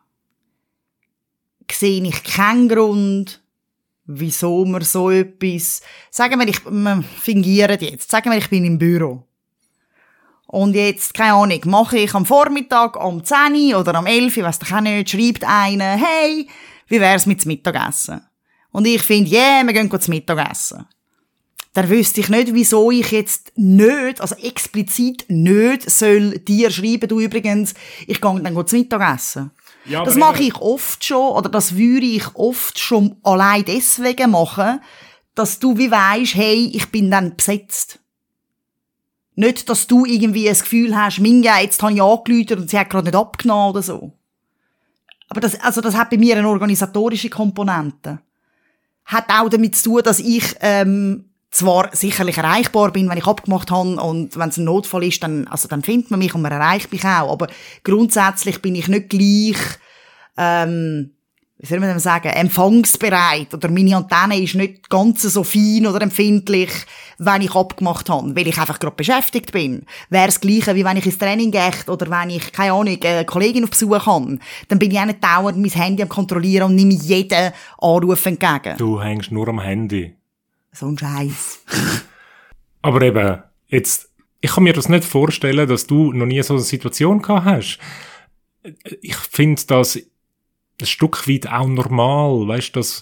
sehe 1.71 2.03
ich 2.03 2.23
keinen 2.23 2.69
Grund, 2.69 3.41
wieso 4.05 4.65
man 4.65 4.81
so 4.81 5.11
etwas, 5.11 5.81
sagen 6.09 6.39
wir, 6.39 6.47
ich, 6.47 6.65
wir 6.65 7.03
fingieren 7.19 7.77
jetzt, 7.79 8.09
sagen 8.09 8.31
wir, 8.31 8.37
ich 8.37 8.49
bin 8.49 8.65
im 8.65 8.77
Büro. 8.77 9.23
Und 10.47 10.75
jetzt, 10.75 11.13
keine 11.13 11.33
Ahnung, 11.33 11.59
mache 11.65 11.97
ich 11.97 12.13
am 12.13 12.25
Vormittag 12.25 12.95
um 13.03 13.23
10 13.23 13.75
oder 13.75 13.95
am 13.95 14.05
11 14.05 14.37
weiss 14.37 14.59
ich 14.63 14.73
auch 14.73 14.79
nicht, 14.79 15.09
schreibt 15.09 15.43
einer, 15.43 15.97
hey, 15.97 16.47
wie 16.87 17.01
wär's 17.01 17.25
mit 17.25 17.43
dem 17.43 17.49
Mittagessen? 17.49 18.21
Und 18.71 18.87
ich 18.87 19.01
finde, 19.01 19.31
yeah, 19.31 19.63
wir 19.65 19.73
gehen 19.73 19.91
zum 19.91 20.13
Mittagessen. 20.13 20.85
Dann 21.77 21.89
wüsste 21.89 22.21
ich 22.21 22.29
nicht, 22.29 22.55
wieso 22.55 22.89
ich 22.89 23.11
jetzt 23.11 23.51
nicht, 23.55 24.19
also 24.19 24.33
explizit 24.37 25.25
nicht, 25.27 25.87
soll 25.87 26.39
dir 26.39 26.71
schreiben, 26.71 27.07
du 27.07 27.19
übrigens, 27.19 27.75
ich 28.07 28.19
gehe 28.19 28.41
dann 28.41 28.65
zum 28.67 28.79
Mittagessen. 28.79 29.51
Ja, 29.85 30.03
das 30.03 30.15
mache 30.15 30.41
ich 30.41 30.55
oft 30.55 31.05
schon, 31.05 31.33
oder 31.33 31.49
das 31.49 31.75
würde 31.77 32.07
ich 32.07 32.33
oft 32.33 32.79
schon 32.79 33.17
allein 33.21 33.63
deswegen 33.63 34.31
machen, 34.31 34.79
dass 35.35 35.59
du 35.59 35.77
wie 35.77 35.91
weisst, 35.91 36.33
hey, 36.33 36.71
ich 36.73 36.87
bin 36.87 37.11
dann 37.11 37.35
besetzt. 37.35 37.99
Nicht, 39.35 39.69
dass 39.69 39.85
du 39.85 40.03
irgendwie 40.03 40.49
ein 40.49 40.57
Gefühl 40.57 40.97
hast, 40.97 41.19
Minja, 41.19 41.59
jetzt 41.59 41.83
habe 41.83 41.93
ich 41.93 42.01
angeläutet 42.01 42.57
und 42.57 42.71
sie 42.71 42.79
hat 42.79 42.89
gerade 42.89 43.05
nicht 43.05 43.15
abgenommen 43.15 43.69
oder 43.69 43.83
so. 43.83 44.13
Aber 45.29 45.41
das, 45.41 45.59
also 45.61 45.81
das 45.81 45.95
hat 45.95 46.09
bei 46.09 46.17
mir 46.17 46.37
eine 46.37 46.49
organisatorische 46.49 47.29
Komponente. 47.29 48.17
Hat 49.05 49.25
auch 49.29 49.47
damit 49.47 49.75
zu 49.75 49.91
tun, 49.91 50.01
dass 50.01 50.19
ich 50.19 50.55
ähm, 50.61 51.25
zwar 51.57 51.89
sicherlich 51.93 52.37
erreichbar 52.37 52.91
bin, 52.91 53.09
wenn 53.09 53.17
ich 53.17 53.25
abgemacht 53.25 53.71
habe 53.71 54.01
und 54.01 54.37
wenn 54.37 54.49
es 54.49 54.57
ein 54.57 54.65
Notfall 54.65 55.03
ist, 55.03 55.23
dann, 55.23 55.47
also 55.47 55.67
dann 55.67 55.83
findet 55.83 56.11
man 56.11 56.19
mich 56.19 56.35
und 56.35 56.41
man 56.41 56.51
erreicht 56.51 56.91
mich 56.91 57.03
auch. 57.03 57.31
Aber 57.31 57.47
grundsätzlich 57.83 58.61
bin 58.61 58.75
ich 58.75 58.87
nicht 58.87 59.09
gleich, 59.09 59.57
ähm, 60.37 61.11
wie 61.59 61.65
soll 61.65 61.79
man 61.79 61.89
denn 61.89 61.99
sagen, 61.99 62.27
empfangsbereit 62.27 63.51
oder 63.51 63.69
meine 63.69 63.97
Antenne 63.97 64.39
ist 64.39 64.53
nicht 64.53 64.87
ganz 64.91 65.23
so 65.23 65.43
fein 65.43 65.87
oder 65.87 66.01
empfindlich, 66.03 66.69
wenn 67.17 67.41
ich 67.41 67.55
abgemacht 67.55 68.07
habe, 68.11 68.35
weil 68.35 68.47
ich 68.47 68.59
einfach 68.59 68.77
gerade 68.77 68.95
beschäftigt 68.95 69.51
bin. 69.51 69.83
Wäre 70.11 70.27
das 70.27 70.39
Gleiche, 70.39 70.75
wie 70.75 70.85
wenn 70.85 70.97
ich 70.97 71.07
ins 71.07 71.17
Training 71.17 71.49
gehe 71.49 71.71
oder 71.87 72.11
wenn 72.11 72.29
ich, 72.29 72.51
keine 72.51 72.73
Ahnung, 72.73 72.99
eine 73.03 73.25
Kollegin 73.25 73.63
auf 73.63 73.71
Besuch 73.71 74.05
habe. 74.05 74.37
Dann 74.67 74.77
bin 74.77 74.91
ich 74.91 74.99
auch 74.99 75.05
nicht 75.05 75.23
dauernd 75.23 75.57
mein 75.57 75.71
Handy 75.71 76.03
am 76.03 76.09
kontrollieren 76.09 76.69
und 76.69 76.75
nehme 76.75 76.93
jeden 76.93 77.51
Anruf 77.79 78.25
entgegen. 78.27 78.77
Du 78.77 79.01
hängst 79.01 79.31
nur 79.31 79.47
am 79.47 79.59
Handy. 79.59 80.13
So 80.79 80.85
ein 80.85 80.97
Scheiß. 80.97 81.59
Aber 82.83 83.01
eben, 83.01 83.41
jetzt, 83.65 84.11
ich 84.41 84.51
kann 84.51 84.63
mir 84.63 84.73
das 84.73 84.89
nicht 84.89 85.05
vorstellen, 85.05 85.67
dass 85.67 85.87
du 85.87 86.13
noch 86.13 86.27
nie 86.27 86.43
so 86.43 86.53
eine 86.53 86.61
Situation 86.61 87.23
gehabt 87.23 87.45
hast. 87.45 87.79
Ich 89.01 89.15
finde 89.15 89.63
das 89.65 89.95
ein 89.95 90.85
Stück 90.85 91.27
weit 91.27 91.47
auch 91.47 91.65
normal, 91.65 92.47
weißt 92.47 92.75
du, 92.75 92.79
dass... 92.79 93.01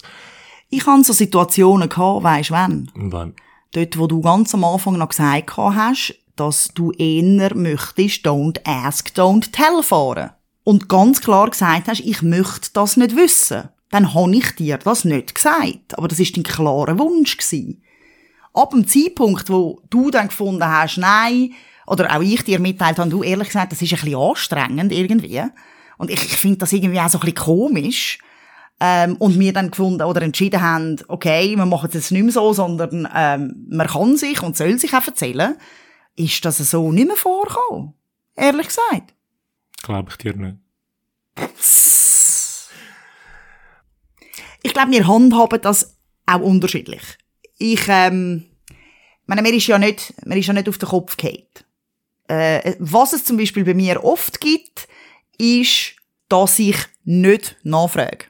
Ich 0.70 0.86
hatte 0.86 1.04
so 1.04 1.12
Situationen 1.12 1.90
gehabt, 1.90 2.24
weisst 2.24 2.48
du 2.48 2.54
wann? 2.54 2.90
Wann? 2.94 3.34
Dort, 3.72 3.98
wo 3.98 4.06
du 4.06 4.22
ganz 4.22 4.54
am 4.54 4.64
Anfang 4.64 4.96
noch 4.96 5.10
gesagt 5.10 5.54
hast, 5.58 6.14
dass 6.34 6.68
du 6.68 6.92
eher 6.92 7.54
möchtest 7.54 8.26
don't 8.26 8.58
ask, 8.64 9.10
don't 9.10 9.52
tell 9.52 9.82
fahren. 9.82 10.30
Und 10.64 10.88
ganz 10.88 11.20
klar 11.20 11.50
gesagt 11.50 11.88
hast, 11.88 12.00
ich 12.00 12.22
möchte 12.22 12.70
das 12.72 12.96
nicht 12.96 13.14
wissen 13.14 13.68
dann 13.90 14.14
habe 14.14 14.34
ich 14.36 14.54
dir 14.56 14.78
das 14.78 15.04
nicht 15.04 15.34
gesagt. 15.34 15.96
Aber 15.96 16.08
das 16.08 16.18
ist 16.18 16.36
dein 16.36 16.42
klarer 16.42 16.98
Wunsch 16.98 17.36
gewesen. 17.36 17.82
Ab 18.52 18.70
dem 18.70 18.86
Zeitpunkt, 18.86 19.50
wo 19.50 19.80
du 19.90 20.10
dann 20.10 20.28
gefunden 20.28 20.64
hast, 20.64 20.96
nein, 20.96 21.52
oder 21.86 22.16
auch 22.16 22.22
ich 22.22 22.42
dir 22.42 22.58
mitteilt 22.58 22.98
habe, 22.98 23.10
du 23.10 23.22
ehrlich 23.22 23.48
gesagt, 23.48 23.72
das 23.72 23.82
ist 23.82 23.92
ein 23.92 24.00
bisschen 24.00 24.18
anstrengend 24.18 24.92
irgendwie. 24.92 25.42
Und 25.98 26.10
ich, 26.10 26.22
ich 26.22 26.36
finde 26.36 26.58
das 26.58 26.72
irgendwie 26.72 27.00
auch 27.00 27.08
so 27.08 27.18
ein 27.18 27.20
bisschen 27.20 27.36
komisch. 27.36 28.18
Ähm, 28.78 29.16
und 29.16 29.38
wir 29.38 29.54
dann 29.54 29.70
gefunden 29.70 30.02
oder 30.02 30.20
entschieden 30.20 30.60
haben, 30.60 30.96
okay, 31.08 31.56
wir 31.56 31.64
machen 31.64 31.88
es 31.88 31.94
jetzt 31.94 32.12
nicht 32.12 32.24
mehr 32.24 32.32
so, 32.32 32.52
sondern 32.52 33.08
ähm, 33.14 33.66
man 33.70 33.86
kann 33.86 34.16
sich 34.18 34.42
und 34.42 34.54
soll 34.54 34.78
sich 34.78 34.92
auch 34.92 35.06
erzählen, 35.06 35.56
ist 36.14 36.44
das 36.44 36.58
so 36.58 36.92
nicht 36.92 37.06
mehr 37.06 37.16
vorgekommen. 37.16 37.94
Ehrlich 38.34 38.66
gesagt. 38.66 39.14
Glaube 39.82 40.10
ich 40.10 40.16
dir 40.18 40.34
nicht. 40.36 40.56
Ich 44.66 44.74
glaube, 44.74 44.90
wir 44.90 45.06
handhaben 45.06 45.60
das 45.62 45.96
auch 46.26 46.40
unterschiedlich. 46.40 47.00
Ich, 47.56 47.82
ähm, 47.86 48.46
meine, 49.26 49.40
mir 49.40 49.54
ist 49.54 49.68
ja 49.68 49.78
nicht, 49.78 50.12
mir 50.26 50.36
ist 50.36 50.48
ja 50.48 50.54
nicht 50.54 50.68
auf 50.68 50.78
den 50.78 50.88
Kopf 50.88 51.16
gehalten. 51.16 51.62
Äh, 52.26 52.74
was 52.80 53.12
es 53.12 53.24
zum 53.24 53.36
Beispiel 53.36 53.64
bei 53.64 53.74
mir 53.74 54.02
oft 54.02 54.40
gibt, 54.40 54.88
ist, 55.38 55.94
dass 56.28 56.58
ich 56.58 56.76
nicht 57.04 57.54
nachfrage. 57.62 58.24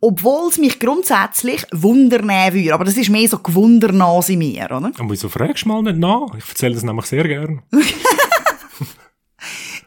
Obwohl 0.00 0.48
es 0.48 0.58
mich 0.58 0.78
grundsätzlich 0.78 1.66
wundernehmen 1.72 2.54
würde. 2.54 2.74
Aber 2.74 2.84
das 2.84 2.96
ist 2.96 3.10
mehr 3.10 3.28
so 3.28 3.38
Gewundernase 3.40 4.34
in 4.34 4.38
mir, 4.38 4.66
oder? 4.66 4.92
Und 4.96 5.10
wieso 5.10 5.28
fragst 5.28 5.64
du 5.64 5.70
mal 5.70 5.82
nicht 5.82 5.98
nach? 5.98 6.36
Ich 6.38 6.48
erzähle 6.48 6.74
das 6.74 6.84
nämlich 6.84 7.06
sehr 7.06 7.26
gern. 7.26 7.62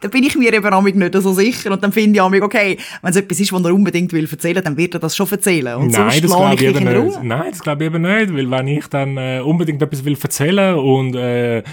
da 0.02 0.08
bin 0.08 0.24
ich 0.24 0.36
mir 0.36 0.54
eben 0.54 0.74
auch 0.74 0.82
nicht 0.82 1.16
so 1.16 1.34
sicher. 1.34 1.72
Und 1.72 1.84
dann 1.84 1.92
finde 1.92 2.18
ich 2.18 2.22
auch, 2.22 2.32
okay, 2.32 2.78
wenn 3.02 3.12
es 3.12 3.16
etwas 3.16 3.40
ist, 3.40 3.54
was 3.54 3.64
er 3.64 3.74
unbedingt 3.74 4.14
will 4.14 4.28
erzählen, 4.30 4.64
dann 4.64 4.78
wird 4.78 4.94
er 4.94 5.00
das 5.00 5.16
schon 5.16 5.30
erzählen. 5.30 5.76
Und 5.76 5.92
Nein, 5.92 6.22
das 6.22 6.32
glaube 6.32 6.56
ich, 6.56 6.62
ich 6.62 6.76
eben 6.76 7.06
nicht. 7.06 7.24
Nein, 7.24 7.52
das 7.52 7.62
glaube 7.62 7.84
ich 7.84 7.88
eben 7.94 8.02
nicht, 8.02 8.34
weil 8.34 8.52
wenn 8.52 8.68
ich 8.68 8.88
dann 8.88 9.18
äh, 9.18 9.42
unbedingt 9.44 9.82
etwas 9.82 10.06
will 10.06 10.18
erzählen 10.22 10.76
und 10.76 11.16
äh, 11.16 11.64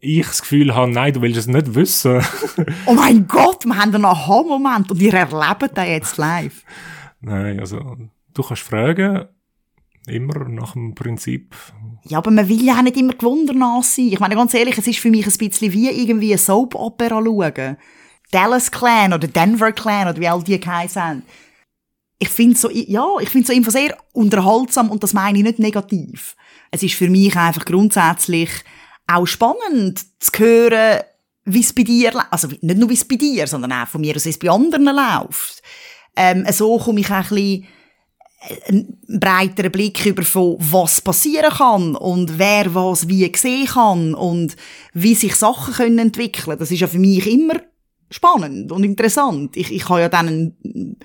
ich 0.00 0.26
das 0.26 0.42
Gefühl 0.42 0.74
habe, 0.74 0.90
nein, 0.90 1.12
du 1.12 1.22
willst 1.22 1.38
es 1.38 1.46
nicht 1.46 1.74
wissen. 1.74 2.22
oh 2.86 2.94
mein 2.94 3.26
Gott, 3.26 3.64
wir 3.64 3.76
haben 3.76 3.94
einen 3.94 4.04
Aha-Moment 4.04 4.90
und 4.90 5.00
ihr 5.00 5.14
erlebt 5.14 5.76
den 5.76 5.86
jetzt 5.86 6.16
live. 6.18 6.62
Nein, 7.20 7.58
also 7.58 7.96
du 8.34 8.42
kannst 8.42 8.62
fragen, 8.62 9.26
immer 10.06 10.48
nach 10.48 10.72
dem 10.72 10.94
Prinzip. 10.94 11.54
Ja, 12.08 12.18
aber 12.18 12.30
man 12.30 12.48
will 12.48 12.64
ja 12.64 12.78
auch 12.78 12.82
nicht 12.82 12.96
immer 12.96 13.12
gewundernach 13.12 13.82
sein. 13.82 14.08
Ich 14.08 14.18
meine, 14.18 14.34
ganz 14.34 14.54
ehrlich, 14.54 14.78
es 14.78 14.86
ist 14.86 14.98
für 14.98 15.10
mich 15.10 15.26
ein 15.26 15.36
bisschen 15.36 15.72
wie 15.72 15.90
irgendwie 15.90 16.32
eine 16.32 16.38
Soap-Opera 16.38 17.22
schauen. 17.22 17.76
Dallas 18.30 18.70
Clan 18.70 19.12
oder 19.12 19.28
Denver 19.28 19.72
Clan 19.72 20.08
oder 20.08 20.18
wie 20.18 20.28
all 20.28 20.42
die 20.42 20.58
geheißen 20.58 21.02
haben. 21.02 21.22
Ich 22.18 22.30
finde 22.30 22.58
so, 22.58 22.70
ja, 22.70 23.06
ich 23.20 23.28
finde 23.28 23.46
so 23.46 23.52
einfach 23.52 23.72
sehr 23.72 23.96
unterhaltsam 24.12 24.90
und 24.90 25.02
das 25.02 25.12
meine 25.12 25.38
ich 25.38 25.44
nicht 25.44 25.58
negativ. 25.58 26.34
Es 26.70 26.82
ist 26.82 26.94
für 26.94 27.08
mich 27.08 27.36
einfach 27.36 27.64
grundsätzlich 27.64 28.50
auch 29.06 29.26
spannend 29.26 30.04
zu 30.18 30.32
hören, 30.38 31.02
wie 31.44 31.60
es 31.60 31.72
bei 31.72 31.82
dir, 31.82 32.12
also 32.30 32.48
nicht 32.48 32.78
nur 32.78 32.88
wie 32.88 32.94
es 32.94 33.06
bei 33.06 33.16
dir, 33.16 33.46
sondern 33.46 33.72
auch 33.72 33.88
von 33.88 34.00
mir 34.00 34.16
aus, 34.16 34.24
wie 34.24 34.30
es 34.30 34.38
bei 34.38 34.50
anderen 34.50 34.84
läuft. 34.84 35.62
Ähm, 36.16 36.44
so 36.50 36.78
komme 36.78 37.00
ich 37.00 37.10
auch 37.10 37.14
ein 37.14 37.28
bisschen 37.28 37.66
einen 38.66 38.98
breiteren 39.08 39.72
Blick 39.72 40.06
über 40.06 40.22
von 40.22 40.56
was 40.58 41.00
passieren 41.00 41.50
kann 41.50 41.96
und 41.96 42.38
wer 42.38 42.72
was 42.74 43.08
wie 43.08 43.30
sehen 43.36 43.66
kann 43.66 44.14
und 44.14 44.56
wie 44.92 45.14
sich 45.14 45.34
Sachen 45.34 45.74
können 45.74 45.98
entwickeln. 45.98 46.58
Das 46.58 46.70
ist 46.70 46.80
ja 46.80 46.86
für 46.86 46.98
mich 46.98 47.26
immer 47.26 47.54
spannend 48.10 48.70
und 48.70 48.84
interessant. 48.84 49.56
Ich, 49.56 49.72
ich 49.72 49.88
habe 49.88 50.02
ja 50.02 50.08
dann 50.08 50.28
ein, 50.28 50.96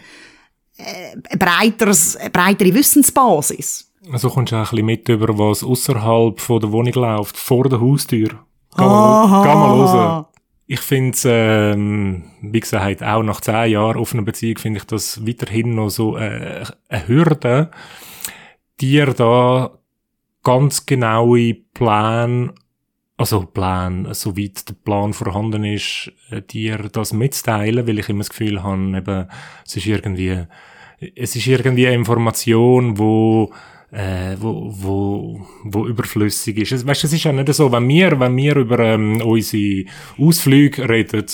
äh, 0.78 1.16
ein 1.30 1.40
breiteres, 1.40 2.16
eine 2.16 2.30
breitere 2.30 2.74
Wissensbasis. 2.74 3.92
Also 4.12 4.30
kommst 4.30 4.52
du 4.52 4.58
auch 4.58 4.60
ein 4.60 4.70
bisschen 4.70 4.86
mit 4.86 5.10
über, 5.10 5.38
was 5.38 5.64
außerhalb 5.64 6.36
der 6.36 6.72
Wohnung 6.72 6.94
läuft, 6.94 7.38
vor 7.38 7.68
der 7.68 7.80
Haustür. 7.80 8.30
Geh 8.78 8.84
mal, 8.84 9.44
geh 9.44 9.54
mal 9.54 9.80
raus. 9.80 10.26
Ich 10.66 10.80
finde 10.80 11.12
es, 11.12 11.26
ähm, 11.28 12.24
wie 12.42 12.60
gesagt, 12.60 13.04
auch 13.04 13.24
nach 13.24 13.42
zehn 13.42 13.72
Jahren 13.72 13.98
offener 13.98 14.24
Beziehung 14.24 14.58
finde 14.58 14.80
ich 14.80 14.86
das 14.86 15.26
weiterhin 15.28 15.76
noch 15.76 15.90
so 15.90 16.18
äh, 16.18 16.64
eine 16.88 17.08
Hürde, 17.08 17.72
dir 18.80 19.08
da 19.14 19.78
ganz 20.44 20.86
genaue 20.86 21.54
Plan, 21.54 22.54
also 23.18 23.42
Plan, 23.42 24.08
soweit 24.14 24.68
der 24.70 24.74
Plan 24.74 25.14
vorhanden 25.14 25.66
ist, 25.66 26.12
äh, 26.30 26.42
dir 26.42 26.90
das 26.92 27.14
mitzuteilen, 27.14 27.86
weil 27.86 28.00
ich 28.00 28.10
immer 28.10 28.20
das 28.20 28.30
Gefühl 28.30 28.64
habe, 28.64 28.98
eben, 28.98 29.28
es 29.66 29.76
ist 29.76 29.86
irgendwie, 29.86 30.46
es 31.16 31.36
ist 31.36 31.48
irgendwie 31.48 31.88
eine 31.88 31.96
Information, 31.96 32.98
wo 32.98 33.54
äh, 33.94 34.36
wo, 34.40 34.74
wo, 34.76 35.48
wo 35.64 35.86
überflüssig 35.86 36.58
ist. 36.58 36.72
Es, 36.72 36.86
weißt, 36.86 37.04
es 37.04 37.14
ist 37.14 37.24
ja 37.24 37.32
nicht 37.32 37.54
so, 37.54 37.72
wenn 37.72 37.88
wir, 37.88 38.20
wenn 38.20 38.36
wir 38.36 38.56
über 38.56 38.80
ähm, 38.80 39.22
unsere 39.22 39.86
Ausflüge 40.18 40.90
reden, 40.90 41.26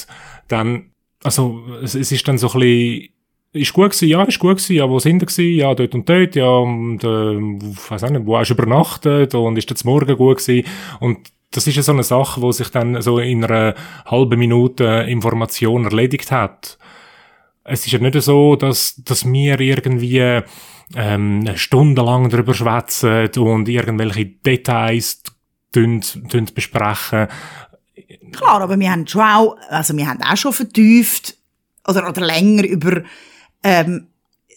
dann, 0.49 0.91
also 1.23 1.63
es, 1.81 1.95
es 1.95 2.11
ist 2.11 2.27
dann 2.27 2.37
so 2.37 2.47
ein 2.49 2.59
bisschen 2.59 3.09
ist 3.51 3.73
gut 3.73 3.91
gewesen, 3.91 4.09
ja, 4.09 4.23
ist 4.23 4.37
gut 4.37 4.57
gewesen, 4.57 4.75
ja, 4.75 4.87
wo 4.87 4.99
sind 4.99 5.21
wir 5.21 5.25
gewesen, 5.25 5.55
ja, 5.55 5.73
dort 5.73 5.95
und 5.95 6.07
dort, 6.07 6.35
ja, 6.35 6.49
und, 6.49 7.03
äh, 7.03 7.07
weiß 7.07 8.03
auch 8.03 8.09
nicht, 8.11 8.25
wo 8.25 8.37
hast 8.37 8.49
du 8.49 8.53
übernachtet? 8.53 9.33
Und 9.33 9.57
ist 9.57 9.71
das 9.71 9.83
morgen 9.83 10.15
gut 10.17 10.37
gewesen? 10.37 10.67
Und 10.99 11.31
das 11.49 11.65
ist 11.65 11.75
ja 11.75 11.81
so 11.81 11.93
eine 11.93 12.03
Sache, 12.03 12.41
wo 12.41 12.51
sich 12.51 12.69
dann 12.69 13.01
so 13.01 13.17
in 13.17 13.43
einer 13.43 13.73
halben 14.05 14.37
Minute 14.37 15.05
Information 15.07 15.85
erledigt 15.85 16.31
hat. 16.31 16.77
Es 17.63 17.87
ist 17.87 17.91
ja 17.91 17.99
nicht 17.99 18.21
so, 18.21 18.55
dass, 18.55 19.01
dass 19.03 19.25
wir 19.25 19.59
irgendwie 19.59 20.43
ähm, 20.95 21.45
stundenlang 21.55 22.29
darüber 22.29 22.53
schwätzen 22.53 23.29
und 23.37 23.69
irgendwelche 23.69 24.25
Details 24.25 25.21
besprechen. 26.55 27.27
Klar, 28.31 28.61
aber 28.61 28.79
wir 28.79 28.91
haben 28.91 29.07
schon 29.07 29.21
auch, 29.21 29.57
also 29.69 29.95
wir 29.95 30.07
haben 30.07 30.21
auch 30.23 30.37
schon 30.37 30.53
vertieft 30.53 31.35
oder, 31.87 32.07
oder 32.07 32.21
länger 32.21 32.63
über 32.63 33.03
ähm, 33.63 34.07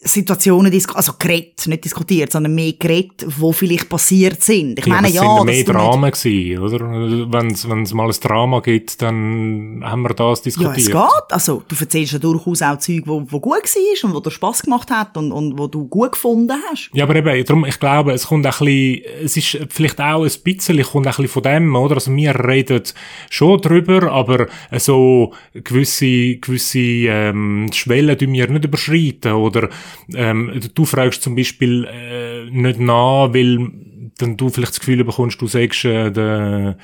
Situationen 0.05 0.73
also 0.95 1.13
geredet, 1.17 1.67
nicht 1.69 1.85
diskutiert, 1.85 2.33
sondern 2.33 2.55
mehr 2.55 2.73
geredet, 2.73 3.25
wo 3.39 3.53
vielleicht 3.53 3.89
passiert 3.89 4.43
sind. 4.43 4.79
Ich 4.81 4.87
ja, 4.87 4.95
meine, 4.95 5.09
es 5.09 5.15
ja, 5.15 5.21
sind 5.21 5.31
ja 5.31 5.37
dass 5.37 5.45
mehr 5.45 5.55
du 5.55 5.59
nicht- 5.61 5.69
Drama 5.69 6.11
gewesen, 6.11 6.59
oder? 6.59 7.33
Wenn 7.33 7.83
es 7.83 7.95
mal 7.95 8.09
ein 8.09 8.17
Drama 8.21 8.61
gibt, 8.61 9.01
dann 9.01 9.81
haben 9.85 10.03
wir 10.03 10.09
das 10.15 10.41
Ja, 10.41 10.45
diskutiert. 10.45 10.79
es 10.79 10.87
geht. 10.87 11.33
Also, 11.33 11.63
du 11.69 11.77
erzählst 11.79 12.13
ja 12.15 12.19
durchaus 12.19 12.63
auch 12.63 12.79
Zeug, 12.79 13.03
wo, 13.07 13.25
wo 13.29 13.39
gut 13.39 13.53
war 13.63 14.09
und 14.09 14.15
wo 14.17 14.21
dir 14.21 14.31
Spass 14.33 14.63
gemacht 14.63 14.91
hat 14.91 15.17
und, 15.17 15.31
und 15.31 15.57
wo 15.57 15.69
du 15.69 15.87
gut 15.87 16.13
gefunden 16.13 16.57
hast. 16.71 16.91
Ja, 16.95 17.05
aber 17.05 17.15
eben, 17.17 17.45
darum, 17.45 17.65
ich 17.65 17.79
glaube, 17.79 18.13
es 18.13 18.27
kommt 18.27 18.45
ein 18.45 18.51
bisschen, 18.51 19.03
es 19.25 19.37
ist 19.37 19.59
vielleicht 19.71 20.01
auch 20.01 20.25
ein 20.25 20.31
bisschen, 20.43 20.83
kommt 20.83 21.07
ein 21.07 21.11
bisschen 21.11 21.29
von 21.29 21.43
dem, 21.45 21.77
oder? 21.77 21.95
Also 21.95 22.15
wir 22.15 22.35
reden 22.45 22.83
schon 23.31 23.61
drüber, 23.61 24.11
aber 24.11 24.49
so 24.79 25.33
gewisse, 25.55 26.37
gewisse, 26.37 26.79
ähm, 26.81 27.71
Schwellen 27.73 28.19
tun 28.19 28.33
wir 28.33 28.49
nicht 28.49 28.65
überschreiten, 28.65 29.33
oder, 29.33 29.69
ähm, 30.15 30.61
du 30.75 30.85
fragst 30.85 31.23
zum 31.23 31.35
Beispiel, 31.35 31.85
äh, 31.85 32.51
nicht 32.51 32.81
nach, 32.81 33.33
weil 33.33 33.71
dann 34.19 34.37
du 34.37 34.49
vielleicht 34.49 34.73
das 34.73 34.81
Gefühl 34.81 35.05
bekommst, 35.05 35.41
du 35.41 35.47
sagst, 35.47 35.85
äh, 35.85 36.11
der, 36.11 36.77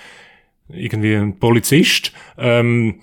irgendwie 0.69 1.15
ein 1.15 1.39
Polizist, 1.39 2.13
ähm, 2.37 3.01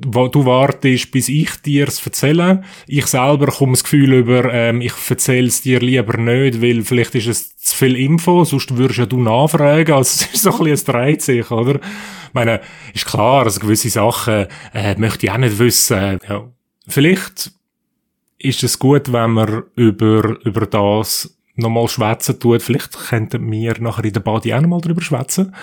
du 0.00 0.44
wartest, 0.44 1.10
bis 1.12 1.28
ich 1.28 1.56
dir's 1.62 2.04
erzähle. 2.04 2.62
Ich 2.86 3.06
selber 3.06 3.46
komme 3.46 3.72
das 3.72 3.84
Gefühl 3.84 4.14
über, 4.14 4.52
ähm, 4.52 4.80
ich 4.80 4.92
erzähl's 5.08 5.62
dir 5.62 5.80
lieber 5.80 6.16
nicht, 6.18 6.60
weil 6.60 6.82
vielleicht 6.82 7.14
ist 7.14 7.26
es 7.26 7.56
zu 7.56 7.76
viel 7.76 7.96
Info, 7.96 8.44
sonst 8.44 8.76
würdest 8.76 8.98
ja 8.98 9.06
du 9.06 9.20
nachfragen. 9.20 9.92
Also 9.92 10.24
es 10.24 10.34
ist 10.34 10.42
so 10.42 10.58
ein 10.58 10.64
bisschen 10.64 10.94
ein 10.94 11.20
sich, 11.20 11.50
oder? 11.50 11.76
Ich 11.76 12.34
meine, 12.34 12.60
ist 12.92 13.06
klar, 13.06 13.44
also 13.44 13.60
gewisse 13.60 13.90
Sachen 13.90 14.46
äh, 14.72 14.96
möchte 14.98 15.26
ich 15.26 15.32
auch 15.32 15.38
nicht 15.38 15.58
wissen. 15.58 16.18
Ja. 16.28 16.52
Vielleicht 16.88 17.52
ist 18.38 18.62
es 18.62 18.78
gut, 18.78 19.12
wenn 19.12 19.30
man 19.30 19.64
über, 19.76 20.38
über 20.44 20.66
das 20.66 21.36
nochmal 21.54 21.88
schwätzen 21.88 22.38
tut. 22.38 22.62
Vielleicht 22.62 22.92
könnten 23.08 23.50
wir 23.50 23.80
nachher 23.80 24.04
in 24.04 24.12
der 24.12 24.20
Body 24.20 24.52
auch 24.52 24.60
nochmal 24.60 24.80
drüber 24.80 25.02
schwätzen 25.02 25.54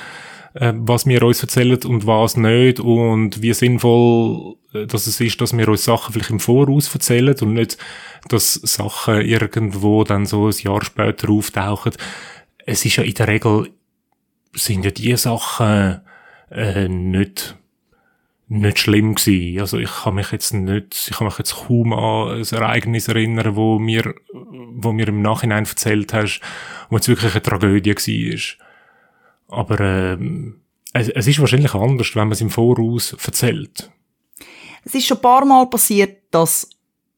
äh, 0.53 0.73
was 0.75 1.05
wir 1.05 1.23
uns 1.23 1.41
erzählen 1.41 1.79
und 1.85 2.05
was 2.07 2.37
nicht 2.37 2.79
und 2.79 3.41
wie 3.41 3.53
sinnvoll 3.53 4.55
äh, 4.73 4.85
dass 4.85 5.07
es 5.07 5.19
ist, 5.19 5.39
dass 5.41 5.55
wir 5.55 5.67
uns 5.67 5.85
Sachen 5.85 6.13
vielleicht 6.13 6.29
im 6.29 6.39
Voraus 6.39 6.93
erzählen 6.93 7.35
und 7.41 7.53
nicht, 7.53 7.77
dass 8.27 8.53
Sachen 8.53 9.21
irgendwo 9.21 10.03
dann 10.03 10.25
so 10.25 10.47
ein 10.47 10.55
Jahr 10.57 10.83
später 10.83 11.29
auftauchen. 11.29 11.93
Es 12.65 12.85
ist 12.85 12.97
ja 12.97 13.03
in 13.03 13.13
der 13.13 13.27
Regel, 13.27 13.69
sind 14.53 14.85
ja 14.85 14.91
die 14.91 15.15
Sachen 15.17 16.01
äh, 16.49 16.87
nicht 16.87 17.55
nicht 18.51 18.79
schlimm 18.79 19.15
gewesen. 19.15 19.61
Also 19.61 19.77
ich 19.77 19.89
kann 20.03 20.15
mich 20.15 20.31
jetzt 20.33 20.53
nicht, 20.53 21.07
ich 21.09 21.17
kann 21.17 21.25
mich 21.25 21.37
jetzt 21.37 21.55
kaum 21.55 21.93
an 21.93 22.37
ein 22.37 22.43
Ereignis 22.43 23.07
erinnern, 23.07 23.55
wo 23.55 23.79
mir, 23.79 24.13
wo 24.33 24.91
mir 24.91 25.07
im 25.07 25.21
Nachhinein 25.21 25.63
erzählt 25.63 26.13
hast, 26.13 26.41
wo 26.89 26.97
es 26.97 27.07
wirklich 27.07 27.31
eine 27.31 27.41
Tragödie 27.41 27.95
war. 27.95 29.57
Aber 29.57 29.79
ähm, 29.79 30.59
es, 30.91 31.07
es 31.07 31.27
ist 31.27 31.39
wahrscheinlich 31.39 31.73
anders, 31.73 32.13
wenn 32.13 32.27
man 32.27 32.33
es 32.33 32.41
im 32.41 32.49
Voraus 32.49 33.13
erzählt. 33.13 33.89
Es 34.83 34.95
ist 34.95 35.07
schon 35.07 35.17
ein 35.17 35.21
paar 35.21 35.45
Mal 35.45 35.69
passiert, 35.69 36.23
dass 36.31 36.69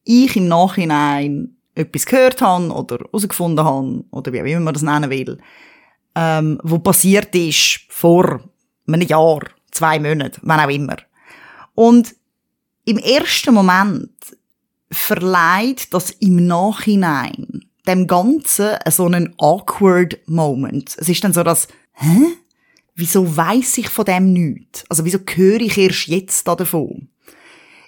ich 0.04 0.36
im 0.36 0.46
Nachhinein 0.46 1.56
etwas 1.74 2.06
gehört 2.06 2.42
habe 2.42 2.70
oder 2.70 2.98
herausgefunden 2.98 3.64
habe, 3.64 4.04
oder 4.12 4.32
wie 4.32 4.40
auch 4.40 4.46
immer 4.46 4.60
man 4.60 4.74
das 4.74 4.84
nennen 4.84 5.10
will, 5.10 5.38
ähm, 6.14 6.60
wo 6.62 6.78
passiert 6.78 7.34
ist 7.34 7.80
vor 7.88 8.40
einem 8.86 9.02
Jahr, 9.02 9.40
zwei 9.72 9.98
Monaten, 9.98 10.40
wann 10.44 10.60
auch 10.60 10.70
immer. 10.72 10.96
Und 11.74 12.14
im 12.84 12.98
ersten 12.98 13.54
Moment 13.54 14.10
verleiht 14.90 15.92
das 15.92 16.10
im 16.10 16.46
Nachhinein 16.46 17.64
dem 17.86 18.06
Ganzen 18.06 18.76
so 18.88 19.06
einen 19.06 19.34
awkward 19.38 20.18
Moment. 20.26 20.96
Es 20.98 21.08
ist 21.08 21.22
dann 21.24 21.32
so 21.32 21.42
das, 21.42 21.68
hä? 21.92 22.36
Wieso 22.94 23.36
weiss 23.36 23.76
ich 23.78 23.88
von 23.88 24.04
dem 24.04 24.32
nichts? 24.32 24.84
Also 24.88 25.04
wieso 25.04 25.18
höre 25.18 25.60
ich 25.60 25.76
erst 25.76 26.06
jetzt 26.06 26.46
da 26.46 26.54
davon? 26.54 27.08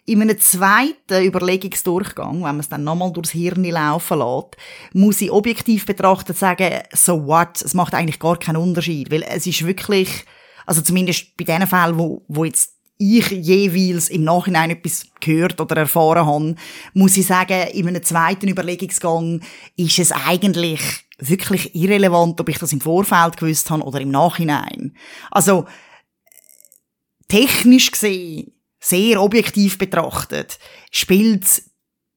In 0.04 0.22
einem 0.22 0.38
zweiten 0.38 1.24
Überlegungsdurchgang, 1.24 2.34
wenn 2.34 2.40
man 2.40 2.60
es 2.60 2.68
dann 2.68 2.84
nochmal 2.84 3.12
durchs 3.12 3.30
Hirn 3.30 3.64
laufen 3.64 4.18
lässt, 4.18 4.56
muss 4.92 5.20
ich 5.20 5.32
objektiv 5.32 5.86
betrachtet 5.86 6.36
sagen, 6.36 6.82
so 6.92 7.26
what, 7.26 7.60
es 7.62 7.74
macht 7.74 7.94
eigentlich 7.94 8.20
gar 8.20 8.38
keinen 8.38 8.56
Unterschied, 8.56 9.10
weil 9.10 9.22
es 9.22 9.46
ist 9.46 9.66
wirklich, 9.66 10.24
also 10.64 10.80
zumindest 10.80 11.36
bei 11.36 11.44
den 11.44 11.66
Fällen, 11.66 11.98
wo, 11.98 12.24
wo 12.28 12.44
jetzt 12.44 12.75
ich 12.98 13.30
jeweils 13.30 14.08
im 14.08 14.24
Nachhinein 14.24 14.70
etwas 14.70 15.06
gehört 15.20 15.60
oder 15.60 15.76
erfahren 15.76 16.26
habe, 16.26 16.54
muss 16.94 17.16
ich 17.16 17.26
sagen, 17.26 17.68
in 17.72 17.88
einem 17.88 18.02
zweiten 18.02 18.48
Überlegungsgang 18.48 19.42
ist 19.76 19.98
es 19.98 20.12
eigentlich 20.12 20.80
wirklich 21.18 21.74
irrelevant, 21.74 22.40
ob 22.40 22.48
ich 22.48 22.58
das 22.58 22.72
im 22.72 22.80
Vorfeld 22.80 23.36
gewusst 23.36 23.70
habe 23.70 23.82
oder 23.82 24.00
im 24.00 24.10
Nachhinein. 24.10 24.96
Also, 25.30 25.66
technisch 27.28 27.90
gesehen, 27.90 28.52
sehr 28.80 29.20
objektiv 29.20 29.78
betrachtet, 29.78 30.58
spielt's 30.90 31.70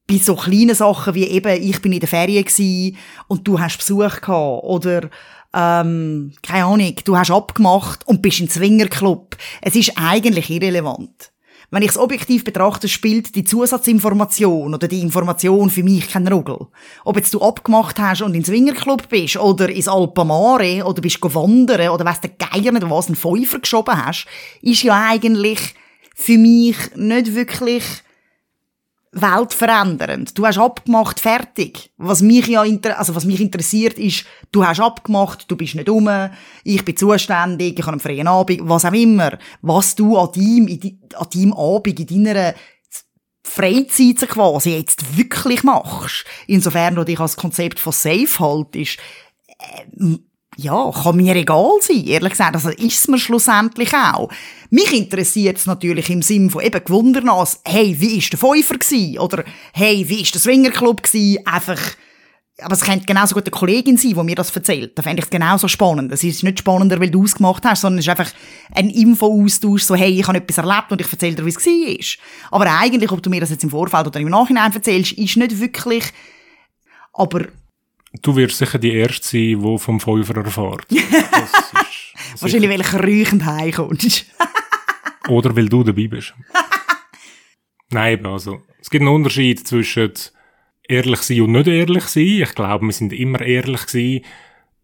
bei 0.06 0.18
so 0.18 0.34
kleinen 0.34 0.74
Sachen 0.74 1.14
wie 1.14 1.24
eben, 1.24 1.62
ich 1.62 1.80
bin 1.80 1.92
in 1.92 2.00
der 2.00 2.08
Ferien 2.08 2.96
und 3.28 3.46
du 3.46 3.60
hast 3.60 3.78
Besuch 3.78 4.20
gehabt 4.20 4.64
oder 4.64 5.08
ähm, 5.54 6.32
keine 6.42 6.64
Ahnung, 6.64 6.94
du 7.04 7.16
hast 7.16 7.30
abgemacht 7.30 8.06
und 8.06 8.22
bist 8.22 8.40
im 8.40 8.48
Zwingerclub. 8.48 9.36
Es 9.62 9.74
ist 9.74 9.92
eigentlich 9.96 10.50
irrelevant. 10.50 11.32
Wenn 11.72 11.82
ich 11.82 11.90
es 11.90 11.98
objektiv 11.98 12.42
betrachte, 12.42 12.88
spielt 12.88 13.36
die 13.36 13.44
Zusatzinformation 13.44 14.74
oder 14.74 14.88
die 14.88 15.02
Information 15.02 15.70
für 15.70 15.84
mich 15.84 16.08
keinen 16.08 16.26
Ruggel. 16.26 16.66
Ob 17.04 17.16
jetzt 17.16 17.32
du 17.32 17.40
abgemacht 17.40 17.98
hast 18.00 18.22
und 18.22 18.34
in 18.34 18.44
Zwingerclub 18.44 19.08
bist 19.08 19.36
oder 19.36 19.68
ins 19.68 19.86
Alpamare 19.86 20.84
oder 20.84 21.00
bist 21.00 21.20
go 21.20 21.32
wandern 21.32 21.90
oder 21.90 22.04
weiss 22.04 22.20
der 22.20 22.30
Geier 22.30 22.72
nicht 22.72 22.90
was, 22.90 23.06
einen 23.06 23.14
Fünfer 23.14 23.60
geschoben 23.60 24.04
hast, 24.04 24.26
ist 24.62 24.82
ja 24.82 25.06
eigentlich 25.10 25.60
für 26.16 26.38
mich 26.38 26.76
nicht 26.96 27.34
wirklich 27.36 27.84
weltverändernd. 29.12 30.38
Du 30.38 30.46
hast 30.46 30.58
abgemacht, 30.58 31.18
fertig. 31.18 31.90
Was 31.96 32.22
mich 32.22 32.46
ja 32.46 32.62
inter 32.62 32.98
also 32.98 33.14
was 33.14 33.24
mich 33.24 33.40
interessiert 33.40 33.98
ist, 33.98 34.24
du 34.52 34.64
hast 34.64 34.80
abgemacht, 34.80 35.50
du 35.50 35.56
bist 35.56 35.74
nicht 35.74 35.88
um, 35.88 36.08
ich 36.62 36.84
bin 36.84 36.96
zuständig, 36.96 37.78
ich 37.78 37.82
habe 37.84 37.92
einen 37.92 38.00
freien 38.00 38.28
Abend, 38.28 38.60
was 38.62 38.84
auch 38.84 38.92
immer. 38.92 39.36
Was 39.62 39.94
du 39.96 40.16
an 40.16 40.30
deinem, 40.32 40.68
an 41.16 41.26
deinem 41.34 41.52
Abend, 41.54 42.10
in 42.10 42.24
deiner 42.24 42.54
Freizeit 43.42 44.28
quasi 44.28 44.76
jetzt 44.76 45.16
wirklich 45.16 45.64
machst, 45.64 46.24
insofern 46.46 46.94
du 46.94 47.04
dich 47.04 47.18
als 47.18 47.36
Konzept 47.36 47.80
von 47.80 47.92
Safe 47.92 48.38
haltest, 48.38 48.98
ähm, 49.98 50.29
ja, 50.62 50.90
kann 50.90 51.16
mir 51.16 51.34
egal 51.36 51.78
sein, 51.80 52.04
ehrlich 52.06 52.30
gesagt. 52.30 52.54
Also 52.54 52.70
ist 52.70 53.08
mir 53.08 53.18
schlussendlich 53.18 53.92
auch. 53.94 54.28
Mich 54.70 54.92
interessiert 54.92 55.56
es 55.56 55.66
natürlich 55.66 56.10
im 56.10 56.22
Sinn 56.22 56.50
von 56.50 56.62
eben 56.62 56.84
Gewundernas, 56.84 57.60
hey, 57.64 57.96
wie 57.98 58.18
ist 58.18 58.32
der 58.32 58.78
gsi? 58.78 59.18
Oder 59.18 59.44
hey, 59.72 60.08
wie 60.08 60.22
ist 60.22 60.34
der 60.34 60.40
Swingerclub? 60.40 61.02
Einfach, 61.44 61.80
aber 62.60 62.74
es 62.74 62.82
könnte 62.82 63.06
genauso 63.06 63.34
gut 63.34 63.44
eine 63.44 63.50
Kollegin 63.50 63.96
sein, 63.96 64.14
die 64.14 64.22
mir 64.22 64.34
das 64.34 64.54
erzählt. 64.54 64.98
Da 64.98 65.02
fände 65.02 65.20
ich 65.20 65.24
es 65.24 65.30
genauso 65.30 65.66
spannend. 65.66 66.12
Es 66.12 66.22
ist 66.22 66.42
nicht 66.42 66.58
spannender, 66.58 67.00
weil 67.00 67.10
du 67.10 67.24
es 67.24 67.34
gemacht 67.34 67.64
hast, 67.64 67.80
sondern 67.80 67.98
es 67.98 68.06
ist 68.06 68.10
einfach 68.10 68.30
ein 68.72 68.90
Info-Austausch, 68.90 69.82
so, 69.82 69.94
hey, 69.94 70.20
ich 70.20 70.28
habe 70.28 70.38
etwas 70.38 70.58
erlebt 70.58 70.92
und 70.92 71.00
ich 71.00 71.10
erzähle 71.10 71.36
dir, 71.36 71.46
wie 71.46 71.50
es 71.50 71.66
war. 71.66 72.58
Aber 72.58 72.78
eigentlich, 72.78 73.10
ob 73.10 73.22
du 73.22 73.30
mir 73.30 73.40
das 73.40 73.50
jetzt 73.50 73.64
im 73.64 73.70
Vorfeld 73.70 74.06
oder 74.06 74.20
im 74.20 74.28
Nachhinein 74.28 74.72
erzählst, 74.72 75.12
ist 75.12 75.36
nicht 75.36 75.58
wirklich, 75.58 76.04
aber 77.12 77.46
Du 78.22 78.34
wirst 78.34 78.58
sicher 78.58 78.78
die 78.78 78.92
Erste 78.92 79.26
sein, 79.26 79.62
die 79.62 79.78
vom 79.78 80.00
Fünfer 80.00 80.36
erfährt. 80.36 80.86
Das 82.32 82.34
ist 82.34 82.42
wahrscheinlich, 82.42 82.70
weil 82.70 82.80
ich 82.80 82.94
räuchend 82.94 83.44
heimkommst. 83.44 84.26
Oder 85.28 85.56
weil 85.56 85.68
du 85.68 85.82
dabei 85.82 86.06
bist. 86.06 86.32
Nein, 87.90 88.24
also, 88.24 88.62
es 88.80 88.88
gibt 88.88 89.02
einen 89.02 89.14
Unterschied 89.14 89.66
zwischen 89.66 90.12
ehrlich 90.88 91.20
sein 91.22 91.40
und 91.40 91.52
nicht 91.52 91.66
ehrlich 91.66 92.04
sein. 92.04 92.42
Ich 92.42 92.54
glaube, 92.54 92.86
wir 92.86 92.92
sind 92.92 93.12
immer 93.12 93.40
ehrlich 93.40 93.86
gewesen. 93.86 94.24